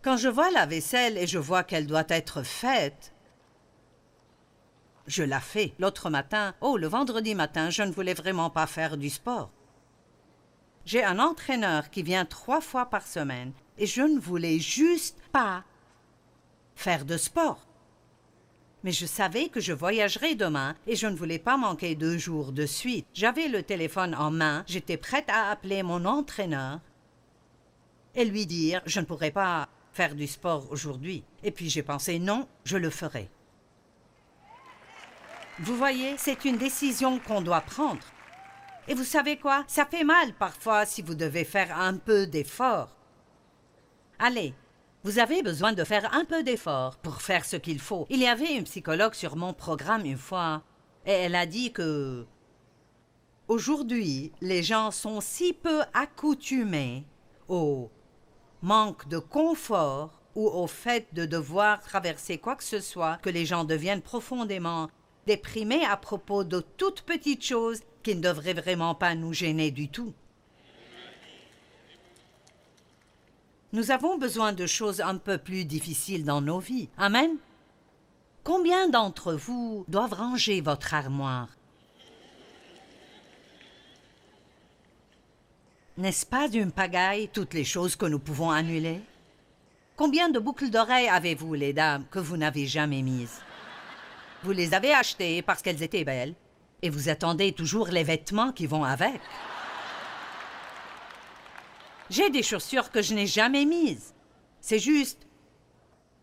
Quand 0.03 0.17
je 0.17 0.29
vois 0.29 0.51
la 0.51 0.67
vaisselle 0.67 1.17
et 1.17 1.27
je 1.27 1.39
vois 1.39 1.63
qu'elle 1.63 1.87
doit 1.87 2.05
être 2.09 2.43
faite, 2.43 3.15
je 5.07 5.23
la 5.23 5.41
fais. 5.41 5.75
L'autre 5.79 6.11
matin, 6.11 6.55
oh, 6.61 6.77
le 6.77 6.89
vendredi 6.89 7.35
matin, 7.35 7.71
je 7.71 7.83
ne 7.83 7.93
voulais 7.93 8.15
vraiment 8.15 8.51
pas 8.51 8.67
faire 8.67 8.97
du 8.97 9.11
sport. 9.11 9.51
J'ai 10.85 11.05
un 11.05 11.21
entraîneur 11.21 11.91
qui 11.91 12.03
vient 12.03 12.25
trois 12.25 12.61
fois 12.61 12.87
par 12.87 13.07
semaine 13.07 13.53
et 13.79 13.87
je 13.87 14.03
ne 14.03 14.19
voulais 14.19 14.59
juste 14.59 15.21
pas 15.31 15.65
faire 16.75 17.05
de 17.05 17.17
sport 17.17 17.67
mais 18.85 18.93
je 18.93 19.07
savais 19.07 19.49
que 19.49 19.61
je 19.61 19.73
voyagerais 19.73 20.35
demain 20.35 20.75
et 20.87 20.97
je 20.97 21.07
ne 21.07 21.17
voulais 21.17 21.39
pas 21.39 21.57
manquer 21.57 21.95
deux 21.95 22.19
jours 22.19 22.53
de 22.53 22.67
suite. 22.67 23.07
J'avais 23.15 23.49
le 23.49 23.63
téléphone 23.63 24.15
en 24.15 24.31
main, 24.31 24.65
j'étais 24.67 24.97
prête 24.97 25.29
à 25.29 25.51
appeler 25.51 25.83
mon 25.83 26.05
entraîneur 26.05 26.81
et 28.15 28.25
lui 28.25 28.47
dire 28.47 28.83
je 28.87 29.01
ne 29.01 29.05
pourrai 29.05 29.31
pas 29.31 29.69
faire 29.93 30.15
du 30.15 30.27
sport 30.27 30.71
aujourd'hui. 30.71 31.25
Et 31.43 31.51
puis 31.51 31.71
j'ai 31.71 31.83
pensé 31.83 32.19
non, 32.19 32.49
je 32.65 32.77
le 32.77 32.91
ferai. 32.91 33.29
Vous 35.59 35.77
voyez, 35.77 36.17
c'est 36.17 36.45
une 36.45 36.57
décision 36.57 37.19
qu'on 37.19 37.43
doit 37.43 37.61
prendre. 37.61 38.03
Et 38.89 38.95
vous 38.95 39.05
savez 39.05 39.37
quoi? 39.37 39.65
Ça 39.69 39.87
fait 39.87 40.03
mal 40.03 40.33
parfois 40.35 40.87
si 40.87 41.03
vous 41.03 41.15
devez 41.15 41.45
faire 41.45 41.79
un 41.79 41.97
peu 41.97 42.27
d'effort. 42.27 42.97
Allez, 44.19 44.55
vous 45.05 45.19
avez 45.19 45.43
besoin 45.43 45.73
de 45.73 45.85
faire 45.85 46.15
un 46.15 46.25
peu 46.25 46.43
d'effort 46.43 46.97
pour 46.99 47.23
faire 47.23 47.45
ce 47.45 47.57
qu'il 47.57 47.81
faut. 47.81 48.07
Il 48.09 48.21
y 48.21 48.27
avait 48.27 48.55
une 48.55 48.65
psychologue 48.65 49.15
sur 49.15 49.37
mon 49.37 49.53
programme 49.53 50.07
une 50.07 50.17
fois, 50.17 50.63
et 51.07 51.11
elle 51.11 51.35
a 51.35 51.47
dit 51.47 51.73
que 51.73 52.25
aujourd'hui, 53.49 54.33
les 54.41 54.63
gens 54.63 54.93
sont 54.93 55.21
si 55.21 55.53
peu 55.53 55.83
accoutumés 55.93 57.05
au 57.49 57.91
manque 58.63 59.09
de 59.09 59.19
confort 59.19 60.21
ou 60.37 60.47
au 60.47 60.69
fait 60.69 61.09
de 61.13 61.27
devoir 61.27 61.81
traverser 61.81 62.39
quoi 62.39 62.55
que 62.55 62.65
ce 62.65 62.81
soit 62.81 63.19
que 63.23 63.31
les 63.31 63.45
gens 63.45 63.65
deviennent 63.65 64.03
profondément 64.03 64.89
déprimés 65.27 65.85
à 65.85 65.97
propos 65.97 66.45
de 66.45 66.61
toutes 66.77 67.03
petites 67.03 67.45
choses 67.45 67.81
qui 68.05 68.15
ne 68.15 68.21
devraient 68.23 68.55
vraiment 68.55 68.95
pas 68.95 69.15
nous 69.15 69.33
gêner 69.33 69.71
du 69.73 69.89
tout. 69.89 70.15
Nous 73.73 73.91
avons 73.91 74.19
besoin 74.19 74.53
de 74.53 74.67
choses 74.67 75.01
un 75.01 75.17
peu 75.17 75.39
plus 75.39 75.65
difficiles 75.65 76.25
dans 76.25 76.43
nos 76.43 76.59
vies. 76.59 76.91
Amen. 76.99 77.37
Combien 78.45 78.89
d'entre 78.89 79.33
vous 79.33 79.87
doivent 79.89 80.13
ranger 80.13 80.61
votre 80.61 80.93
armoire? 80.93 81.49
N'est-ce 85.97 86.27
pas 86.27 86.49
d'une 86.49 86.73
pagaille 86.73 87.29
toutes 87.33 87.55
les 87.55 87.65
choses 87.65 87.97
que 87.97 88.07
nous 88.07 88.19
pouvons 88.19 88.51
annuler? 88.51 89.01
Combien 89.97 90.29
de 90.29 90.39
boucles 90.39 90.71
d'oreilles 90.71 91.09
avez-vous, 91.09 91.55
les 91.55 91.73
dames, 91.73 92.05
que 92.11 92.19
vous 92.19 92.37
n'avez 92.37 92.67
jamais 92.67 93.03
mises? 93.03 93.41
Vous 94.43 94.53
les 94.53 94.75
avez 94.75 94.93
achetées 94.93 95.41
parce 95.41 95.63
qu'elles 95.63 95.83
étaient 95.83 96.05
belles, 96.05 96.35
et 96.83 96.91
vous 96.91 97.09
attendez 97.09 97.53
toujours 97.53 97.89
les 97.89 98.03
vêtements 98.03 98.53
qui 98.53 98.67
vont 98.67 98.85
avec. 98.85 99.21
J'ai 102.13 102.29
des 102.29 102.43
chaussures 102.43 102.91
que 102.91 103.01
je 103.01 103.15
n'ai 103.15 103.27
jamais 103.27 103.65
mises. 103.65 104.13
C'est 104.61 104.79
juste. 104.79 105.27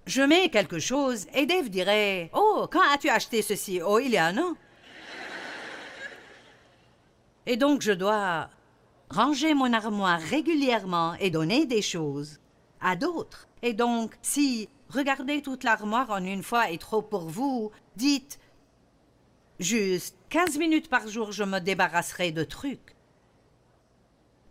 Je 0.06 0.22
mets 0.22 0.50
quelque 0.50 0.78
chose 0.78 1.26
et 1.34 1.48
Dave 1.48 1.70
dirait 1.70 2.30
Oh, 2.32 2.68
quand 2.72 2.84
as-tu 2.94 3.10
acheté 3.10 3.42
ceci? 3.42 3.82
Oh, 3.84 3.98
il 3.98 4.12
y 4.12 4.18
a 4.18 4.28
un 4.28 4.38
an. 4.38 4.54
Et 7.48 7.58
donc 7.58 7.82
je 7.82 7.92
dois 7.92 8.52
ranger 9.10 9.56
mon 9.56 9.74
armoire 9.74 10.20
régulièrement 10.22 11.16
et 11.16 11.32
donner 11.32 11.66
des 11.66 11.82
choses 11.82 12.40
à 12.82 12.96
d'autres. 12.96 13.48
Et 13.64 13.74
donc, 13.74 14.16
si 14.22 14.70
regarder 14.90 15.42
toute 15.42 15.64
l'armoire 15.64 16.12
en 16.12 16.24
une 16.24 16.44
fois 16.44 16.70
est 16.70 16.80
trop 16.80 17.02
pour 17.02 17.28
vous, 17.30 17.72
dites 17.96 18.40
juste 19.60 20.16
15 20.30 20.60
minutes 20.60 20.88
par 20.88 21.08
jour, 21.08 21.32
je 21.32 21.44
me 21.44 21.58
débarrasserai 21.58 22.32
de 22.32 22.44
trucs. 22.44 22.96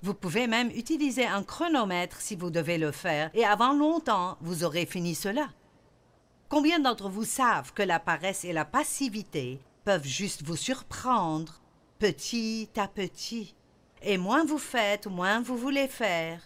Vous 0.02 0.14
pouvez 0.14 0.46
même 0.46 0.70
utiliser 0.70 1.26
un 1.26 1.42
chronomètre 1.42 2.20
si 2.20 2.36
vous 2.36 2.50
devez 2.50 2.78
le 2.78 2.92
faire, 2.92 3.30
et 3.34 3.44
avant 3.44 3.72
longtemps, 3.72 4.36
vous 4.40 4.62
aurez 4.64 4.86
fini 4.86 5.14
cela. 5.14 5.48
Combien 6.48 6.78
d'entre 6.78 7.08
vous 7.08 7.24
savent 7.24 7.72
que 7.72 7.82
la 7.82 7.98
paresse 7.98 8.44
et 8.44 8.52
la 8.52 8.64
passivité 8.64 9.60
peuvent 9.84 10.06
juste 10.06 10.44
vous 10.44 10.56
surprendre 10.56 11.60
petit 11.98 12.70
à 12.76 12.86
petit, 12.86 13.54
et 14.02 14.18
moins 14.18 14.44
vous 14.44 14.58
faites, 14.58 15.08
moins 15.08 15.40
vous 15.40 15.56
voulez 15.56 15.88
faire, 15.88 16.40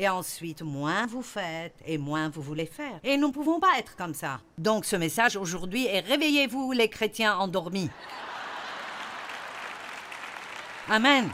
Et 0.00 0.08
ensuite, 0.08 0.62
moins 0.62 1.06
vous 1.06 1.22
faites 1.22 1.74
et 1.84 1.98
moins 1.98 2.28
vous 2.28 2.40
voulez 2.40 2.66
faire. 2.66 3.00
Et 3.02 3.16
nous 3.16 3.28
ne 3.28 3.32
pouvons 3.32 3.58
pas 3.58 3.78
être 3.78 3.96
comme 3.96 4.14
ça. 4.14 4.40
Donc 4.56 4.84
ce 4.84 4.94
message 4.94 5.36
aujourd'hui 5.36 5.86
est 5.86 6.00
réveillez-vous 6.00 6.70
les 6.70 6.88
chrétiens 6.88 7.36
endormis. 7.36 7.90
Amen. 10.88 11.28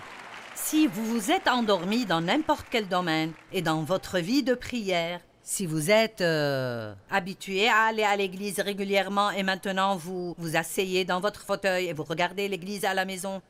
Si 0.55 0.87
vous 0.87 1.05
vous 1.05 1.31
êtes 1.31 1.49
endormi 1.49 2.07
dans 2.07 2.21
n'importe 2.21 2.67
quel 2.71 2.89
domaine 2.89 3.33
et 3.53 3.61
dans 3.61 3.83
votre 3.83 4.19
vie 4.19 4.43
de 4.43 4.55
prière, 4.55 5.21
si 5.43 5.67
vous 5.67 5.91
êtes 5.91 6.21
euh, 6.21 6.95
habitué 7.11 7.69
à 7.69 7.83
aller 7.87 8.05
à 8.05 8.17
l'église 8.17 8.61
régulièrement 8.61 9.31
et 9.33 9.43
maintenant 9.43 9.97
vous 9.97 10.35
vous 10.39 10.57
asseyez 10.57 11.05
dans 11.05 11.21
votre 11.21 11.43
fauteuil 11.43 11.87
et 11.87 11.93
vous 11.93 12.05
regardez 12.05 12.49
l'église 12.49 12.85
à 12.85 12.95
la 12.95 13.05
maison, 13.05 13.43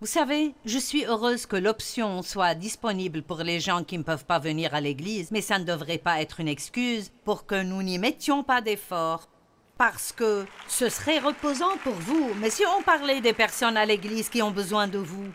vous 0.00 0.06
savez, 0.06 0.54
je 0.64 0.78
suis 0.78 1.04
heureuse 1.04 1.44
que 1.46 1.56
l'option 1.56 2.22
soit 2.22 2.54
disponible 2.54 3.22
pour 3.22 3.38
les 3.42 3.60
gens 3.60 3.84
qui 3.84 3.98
ne 3.98 4.02
peuvent 4.02 4.24
pas 4.24 4.38
venir 4.38 4.74
à 4.74 4.80
l'église, 4.80 5.30
mais 5.30 5.42
ça 5.42 5.58
ne 5.58 5.64
devrait 5.64 5.98
pas 5.98 6.22
être 6.22 6.40
une 6.40 6.48
excuse 6.48 7.12
pour 7.24 7.44
que 7.44 7.60
nous 7.60 7.82
n'y 7.82 7.98
mettions 7.98 8.42
pas 8.42 8.62
d'efforts. 8.62 9.28
Parce 9.76 10.12
que 10.12 10.46
ce 10.68 10.88
serait 10.88 11.18
reposant 11.18 11.76
pour 11.84 11.94
vous, 11.94 12.32
mais 12.40 12.50
si 12.50 12.62
on 12.78 12.82
parlait 12.82 13.20
des 13.20 13.32
personnes 13.32 13.76
à 13.76 13.84
l'église 13.84 14.30
qui 14.30 14.42
ont 14.42 14.50
besoin 14.52 14.88
de 14.88 14.98
vous, 14.98 15.26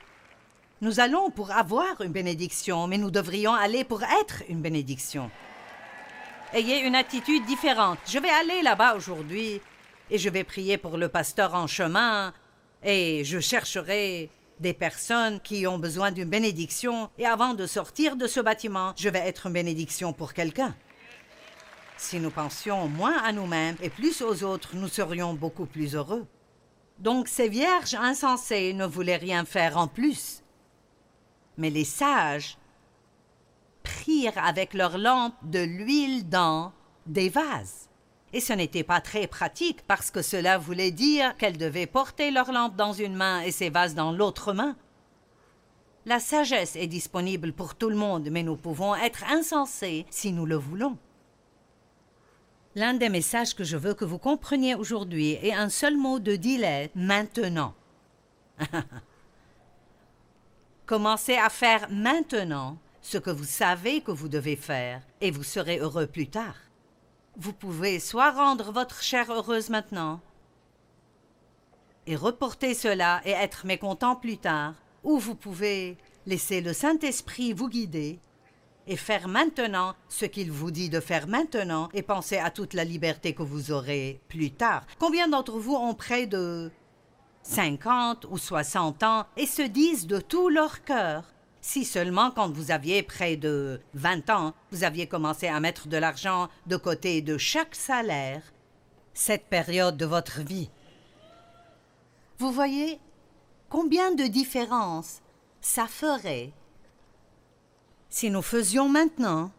nous 0.82 1.00
allons 1.00 1.30
pour 1.30 1.52
avoir 1.52 2.02
une 2.02 2.12
bénédiction, 2.12 2.88
mais 2.88 2.98
nous 2.98 3.12
devrions 3.12 3.54
aller 3.54 3.84
pour 3.84 4.04
être 4.04 4.44
une 4.50 4.62
bénédiction. 4.62 5.32
Ayez 6.54 6.80
une 6.80 6.96
attitude 6.96 7.46
différente. 7.46 8.00
Je 8.06 8.20
vais 8.20 8.30
aller 8.30 8.62
là-bas 8.62 8.96
aujourd'hui 8.96 9.62
et 10.10 10.18
je 10.18 10.30
vais 10.30 10.44
prier 10.44 10.78
pour 10.78 10.98
le 10.98 11.08
pasteur 11.08 11.56
en 11.56 11.68
chemin 11.68 12.34
et 12.84 13.24
je 13.24 13.40
chercherai 13.40 14.30
des 14.60 14.74
personnes 14.74 15.40
qui 15.42 15.66
ont 15.66 15.80
besoin 15.80 16.12
d'une 16.12 16.30
bénédiction 16.30 17.10
et 17.18 17.26
avant 17.26 17.54
de 17.54 17.66
sortir 17.66 18.16
de 18.16 18.28
ce 18.28 18.40
bâtiment, 18.40 18.94
je 18.98 19.10
vais 19.10 19.20
être 19.20 19.48
une 19.48 19.54
bénédiction 19.54 20.14
pour 20.14 20.34
quelqu'un. 20.34 20.76
Si 21.98 22.20
nous 22.20 22.32
pensions 22.32 22.88
moins 22.88 23.18
à 23.24 23.32
nous-mêmes 23.32 23.78
et 23.82 23.90
plus 23.90 24.22
aux 24.22 24.44
autres, 24.44 24.76
nous 24.76 24.88
serions 24.88 25.34
beaucoup 25.34 25.66
plus 25.66 25.96
heureux. 25.96 26.26
Donc 27.00 27.28
ces 27.28 27.50
vierges 27.50 27.96
insensées 27.96 28.74
ne 28.74 28.86
voulaient 28.86 29.18
rien 29.18 29.46
faire 29.46 29.78
en 29.78 29.88
plus. 29.88 30.42
Mais 31.58 31.70
les 31.70 31.86
sages 31.86 32.58
prirent 33.84 34.38
avec 34.38 34.74
leurs 34.74 34.98
lampes 34.98 35.36
de 35.44 35.60
l'huile 35.60 36.28
dans 36.28 36.74
des 37.06 37.30
vases. 37.30 37.90
Et 38.34 38.42
ce 38.42 38.52
n'était 38.52 38.84
pas 38.84 39.00
très 39.00 39.28
pratique 39.28 39.82
parce 39.88 40.12
que 40.12 40.22
cela 40.22 40.58
voulait 40.58 40.92
dire 40.92 41.38
qu'elles 41.38 41.58
devaient 41.58 41.86
porter 41.86 42.32
leurs 42.32 42.52
lampes 42.52 42.76
dans 42.76 42.94
une 42.94 43.16
main 43.16 43.42
et 43.42 43.52
ces 43.52 43.70
vases 43.70 43.96
dans 43.96 44.12
l'autre 44.12 44.52
main. 44.52 44.76
La 46.06 46.20
sagesse 46.20 46.76
est 46.76 46.88
disponible 46.88 47.54
pour 47.54 47.76
tout 47.76 47.90
le 47.90 47.96
monde, 47.96 48.30
mais 48.30 48.44
nous 48.44 48.58
pouvons 48.58 48.94
être 48.94 49.24
insensés 49.32 50.06
si 50.10 50.32
nous 50.34 50.46
le 50.46 50.56
voulons. 50.56 50.98
L'un 52.76 52.94
des 52.94 53.10
messages 53.10 53.56
que 53.56 53.64
je 53.64 53.78
veux 53.78 53.94
que 53.94 54.04
vous 54.04 54.20
compreniez 54.20 54.76
aujourd'hui 54.76 55.32
est 55.42 55.54
un 55.54 55.70
seul 55.70 55.96
mot 55.96 56.20
de 56.20 56.36
délai 56.36 56.92
maintenant. 56.94 57.74
Commencez 60.86 61.36
à 61.36 61.50
faire 61.50 61.88
maintenant 61.90 62.78
ce 63.02 63.18
que 63.18 63.32
vous 63.32 63.46
savez 63.46 64.02
que 64.02 64.12
vous 64.12 64.28
devez 64.28 64.56
faire 64.56 65.02
et 65.20 65.32
vous 65.32 65.44
serez 65.44 65.80
heureux 65.80 66.06
plus 66.06 66.28
tard. 66.28 66.56
Vous 67.38 67.54
pouvez 67.54 68.00
soit 68.00 68.32
rendre 68.32 68.72
votre 68.72 69.02
chair 69.02 69.32
heureuse 69.32 69.70
maintenant 69.70 70.22
et 72.06 72.16
reporter 72.16 72.76
cela 72.76 73.22
et 73.26 73.32
être 73.32 73.66
mécontent 73.66 74.16
plus 74.16 74.38
tard, 74.38 74.76
ou 75.04 75.18
vous 75.18 75.34
pouvez 75.34 75.98
laisser 76.28 76.62
le 76.62 76.72
Saint-Esprit 76.72 77.54
vous 77.54 77.68
guider 77.68 78.20
et 78.86 78.96
faire 78.96 79.28
maintenant 79.28 79.96
ce 80.08 80.26
qu'il 80.26 80.52
vous 80.52 80.70
dit 80.70 80.90
de 80.90 81.00
faire 81.00 81.28
maintenant 81.28 81.90
et 81.96 82.04
penser 82.04 82.38
à 82.38 82.52
toute 82.52 82.74
la 82.76 82.84
liberté 82.84 83.34
que 83.34 83.42
vous 83.42 83.72
aurez 83.72 84.22
plus 84.28 84.52
tard. 84.52 84.86
Combien 85.00 85.28
d'entre 85.28 85.58
vous 85.58 85.74
ont 85.74 85.96
près 85.96 86.28
de 86.28 86.72
50 87.46 88.26
ou 88.30 88.38
60 88.38 89.04
ans 89.04 89.26
et 89.38 89.46
se 89.46 89.62
disent 89.62 90.08
de 90.08 90.20
tout 90.20 90.50
leur 90.50 90.84
cœur 90.84 91.24
si 91.62 91.84
seulement 91.84 92.30
quand 92.30 92.52
vous 92.52 92.70
aviez 92.70 93.02
près 93.02 93.38
de 93.38 93.82
20 93.96 94.30
ans, 94.30 94.54
vous 94.72 94.84
aviez 94.84 95.08
commencé 95.08 95.48
à 95.48 95.60
mettre 95.60 95.88
de 95.88 95.98
l'argent 95.98 96.48
de 96.68 96.78
côté 96.78 97.24
de 97.24 97.40
chaque 97.40 97.74
salaire, 97.74 98.44
cette 99.16 99.48
période 99.48 99.98
de 99.98 100.06
votre 100.06 100.42
vie. 100.42 100.70
Vous 102.38 102.52
voyez 102.52 103.00
combien 103.68 104.14
de 104.14 104.26
différence 104.26 105.22
ça 105.60 105.88
ferait 105.88 106.54
si 108.10 108.30
nous 108.30 108.44
faisions 108.44 108.88
maintenant. 108.88 109.52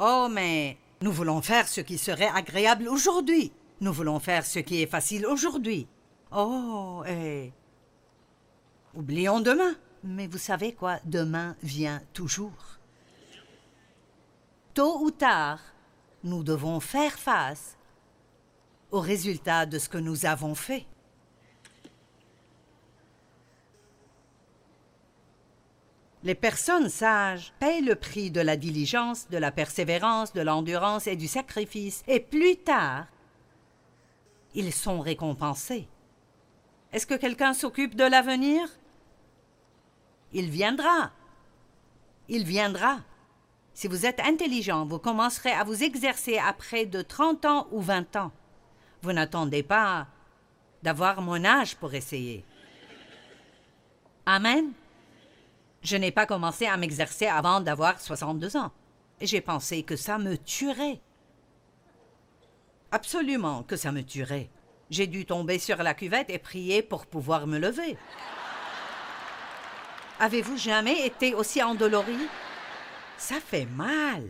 Oh, 0.00 0.28
mais 0.30 0.78
nous 1.02 1.12
voulons 1.12 1.42
faire 1.42 1.68
ce 1.68 1.80
qui 1.80 1.98
serait 1.98 2.30
agréable 2.34 2.88
aujourd'hui. 2.88 3.52
Nous 3.80 3.92
voulons 3.92 4.18
faire 4.18 4.44
ce 4.44 4.58
qui 4.58 4.82
est 4.82 4.90
facile 4.90 5.26
aujourd'hui. 5.26 5.86
Oh, 6.34 7.04
et... 7.06 7.52
Oublions 8.94 9.40
demain. 9.40 9.76
Mais 10.02 10.26
vous 10.26 10.38
savez 10.38 10.74
quoi, 10.74 10.98
demain 11.04 11.56
vient 11.62 12.02
toujours. 12.12 12.78
Tôt 14.74 14.98
ou 15.00 15.10
tard, 15.10 15.60
nous 16.24 16.42
devons 16.42 16.80
faire 16.80 17.18
face 17.18 17.78
au 18.90 19.00
résultat 19.00 19.64
de 19.64 19.78
ce 19.78 19.88
que 19.88 19.96
nous 19.96 20.26
avons 20.26 20.54
fait. 20.54 20.86
Les 26.22 26.34
personnes 26.34 26.88
sages 26.88 27.52
paient 27.60 27.80
le 27.80 27.94
prix 27.94 28.30
de 28.30 28.40
la 28.40 28.56
diligence, 28.56 29.28
de 29.28 29.38
la 29.38 29.52
persévérance, 29.52 30.32
de 30.32 30.40
l'endurance 30.40 31.06
et 31.06 31.16
du 31.16 31.28
sacrifice, 31.28 32.02
et 32.08 32.20
plus 32.20 32.56
tard, 32.56 33.06
ils 34.54 34.72
sont 34.72 35.00
récompensés. 35.00 35.88
Est-ce 36.94 37.08
que 37.08 37.14
quelqu'un 37.14 37.54
s'occupe 37.54 37.96
de 37.96 38.04
l'avenir? 38.04 38.68
Il 40.32 40.48
viendra. 40.48 41.10
Il 42.28 42.44
viendra. 42.44 43.00
Si 43.74 43.88
vous 43.88 44.06
êtes 44.06 44.20
intelligent, 44.20 44.86
vous 44.86 45.00
commencerez 45.00 45.50
à 45.50 45.64
vous 45.64 45.82
exercer 45.82 46.38
après 46.38 46.86
de 46.86 47.02
30 47.02 47.46
ans 47.46 47.66
ou 47.72 47.80
20 47.80 48.14
ans. 48.14 48.30
Vous 49.02 49.12
n'attendez 49.12 49.64
pas 49.64 50.06
d'avoir 50.84 51.20
mon 51.20 51.44
âge 51.44 51.74
pour 51.74 51.94
essayer. 51.94 52.44
Amen. 54.24 54.70
Je 55.82 55.96
n'ai 55.96 56.12
pas 56.12 56.26
commencé 56.26 56.66
à 56.66 56.76
m'exercer 56.76 57.26
avant 57.26 57.60
d'avoir 57.60 58.00
62 58.00 58.56
ans. 58.56 58.70
J'ai 59.20 59.40
pensé 59.40 59.82
que 59.82 59.96
ça 59.96 60.16
me 60.16 60.38
tuerait. 60.38 61.00
Absolument 62.92 63.64
que 63.64 63.74
ça 63.74 63.90
me 63.90 64.04
tuerait. 64.04 64.48
J'ai 64.90 65.06
dû 65.06 65.24
tomber 65.24 65.58
sur 65.58 65.82
la 65.82 65.94
cuvette 65.94 66.30
et 66.30 66.38
prier 66.38 66.82
pour 66.82 67.06
pouvoir 67.06 67.46
me 67.46 67.58
lever. 67.58 67.96
Avez-vous 70.20 70.56
jamais 70.56 71.06
été 71.06 71.34
aussi 71.34 71.62
endolori? 71.62 72.28
Ça 73.16 73.36
fait 73.40 73.66
mal. 73.66 74.24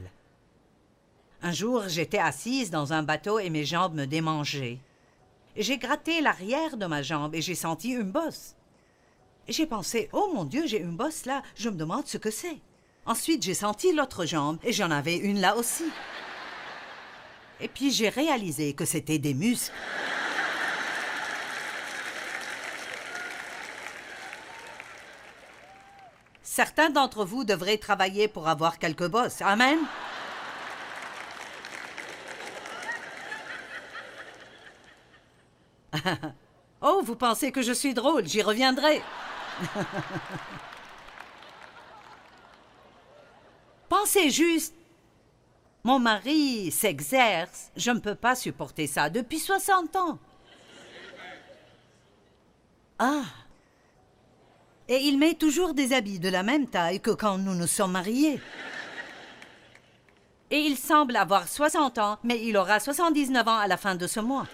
Un 1.43 1.53
jour, 1.53 1.89
j'étais 1.89 2.19
assise 2.19 2.71
dans 2.71 2.93
un 2.93 3.03
bateau 3.03 3.39
et 3.39 3.51
mes 3.51 3.65
jambes 3.65 3.95
me 3.95 4.07
démangeaient. 4.07 4.79
J'ai 5.57 5.79
gratté 5.79 6.21
l'arrière 6.21 6.77
de 6.77 6.87
ma 6.87 7.03
jambe 7.03 7.35
et 7.35 7.43
j'ai 7.43 7.55
senti 7.55 7.91
une 7.91 8.11
bosse. 8.11 8.57
J'ai 9.47 9.67
pensé, 9.67 10.09
oh 10.13 10.31
mon 10.35 10.45
Dieu, 10.45 10.67
j'ai 10.67 10.81
une 10.81 10.97
bosse 10.97 11.27
là, 11.27 11.43
je 11.55 11.69
me 11.69 11.77
demande 11.77 12.07
ce 12.07 12.17
que 12.17 12.31
c'est. 12.31 12.59
Ensuite, 13.05 13.43
j'ai 13.43 13.55
senti 13.55 13.93
l'autre 13.93 14.25
jambe 14.25 14.59
et 14.65 14.73
j'en 14.73 14.91
avais 14.91 15.17
une 15.17 15.41
là 15.41 15.57
aussi. 15.57 15.85
Et 17.61 17.69
puis 17.69 17.91
j'ai 17.93 18.09
réalisé 18.09 18.73
que 18.73 18.87
c'était 18.87 19.19
des 19.19 19.35
muscles. 19.35 19.73
Certains 26.55 26.89
d'entre 26.89 27.25
vous 27.25 27.43
devraient 27.43 27.79
travailler 27.79 28.29
pour 28.29 28.47
avoir 28.47 28.79
quelques 28.79 29.09
bosses. 29.09 29.43
Amen. 29.43 29.77
oh, 36.81 37.03
vous 37.05 37.17
pensez 37.17 37.51
que 37.51 37.61
je 37.61 37.73
suis 37.73 37.93
drôle, 37.93 38.29
j'y 38.29 38.41
reviendrai. 38.41 39.03
Pensez 43.89 44.31
juste. 44.31 44.77
Mon 45.83 45.99
mari 45.99 46.71
s'exerce, 46.71 47.73
je 47.77 47.91
ne 47.91 47.99
peux 47.99 48.15
pas 48.15 48.37
supporter 48.37 48.87
ça 48.87 49.11
depuis 49.11 49.41
60 49.41 49.97
ans. 49.97 50.21
Ah. 53.01 53.25
Et 54.89 54.99
il 54.99 55.19
met 55.19 55.35
toujours 55.35 55.73
des 55.73 55.93
habits 55.95 56.19
de 56.19 56.29
la 56.29 56.43
même 56.43 56.67
taille 56.67 57.01
que 57.01 57.11
quand 57.11 57.39
nous 57.39 57.55
nous 57.55 57.67
sommes 57.67 57.93
mariés. 57.93 58.41
Et 60.51 60.59
il 60.59 60.77
semble 60.77 61.17
avoir 61.17 61.49
60 61.49 61.99
ans, 61.99 62.19
mais 62.23 62.41
il 62.45 62.57
aura 62.57 62.81
79 62.81 63.49
ans 63.49 63.59
à 63.59 63.67
la 63.67 63.77
fin 63.77 63.95
de 63.95 64.07
ce 64.07 64.21
mois. 64.21 64.47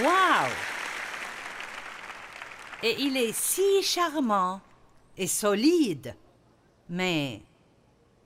Wow! 0.00 0.48
Et 2.82 2.96
il 3.00 3.16
est 3.16 3.34
si 3.34 3.82
charmant. 3.82 4.60
et 5.18 5.26
solide. 5.26 6.14
Mais 6.88 7.40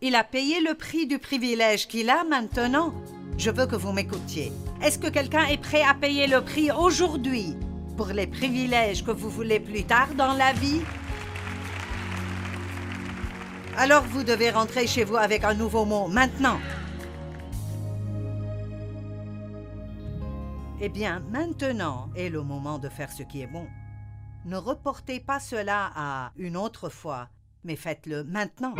il 0.00 0.14
a 0.16 0.24
payé 0.24 0.60
le 0.60 0.74
prix 0.74 1.06
du 1.06 1.18
privilège 1.18 1.86
qu'il 1.86 2.10
a 2.10 2.24
maintenant. 2.24 2.92
Je 3.38 3.50
veux 3.50 3.66
que 3.66 3.76
vous 3.76 3.92
m'écoutiez. 3.92 4.52
Est-ce 4.82 4.98
que 4.98 5.08
quelqu'un 5.08 5.46
est 5.46 5.58
prêt 5.60 5.82
à 5.82 5.94
payer 5.94 6.26
le 6.26 6.42
prix 6.42 6.70
aujourd'hui? 6.70 7.54
Pour 7.96 8.08
les 8.08 8.26
privilèges 8.26 9.04
que 9.04 9.10
vous 9.10 9.30
voulez 9.30 9.60
plus 9.60 9.84
tard 9.84 10.14
dans 10.16 10.32
la 10.32 10.52
vie 10.52 10.80
Alors 13.76 14.02
vous 14.04 14.24
devez 14.24 14.50
rentrer 14.50 14.86
chez 14.86 15.04
vous 15.04 15.16
avec 15.16 15.44
un 15.44 15.54
nouveau 15.54 15.84
mot 15.84 16.08
maintenant. 16.08 16.58
Eh 20.82 20.88
bien, 20.88 21.20
maintenant 21.30 22.08
est 22.16 22.30
le 22.30 22.42
moment 22.42 22.78
de 22.78 22.88
faire 22.88 23.12
ce 23.12 23.22
qui 23.22 23.42
est 23.42 23.46
bon. 23.46 23.66
Ne 24.46 24.56
reportez 24.56 25.20
pas 25.20 25.38
cela 25.38 25.90
à 25.94 26.32
une 26.36 26.56
autre 26.56 26.88
fois, 26.88 27.28
mais 27.64 27.76
faites-le 27.76 28.24
maintenant. 28.24 28.74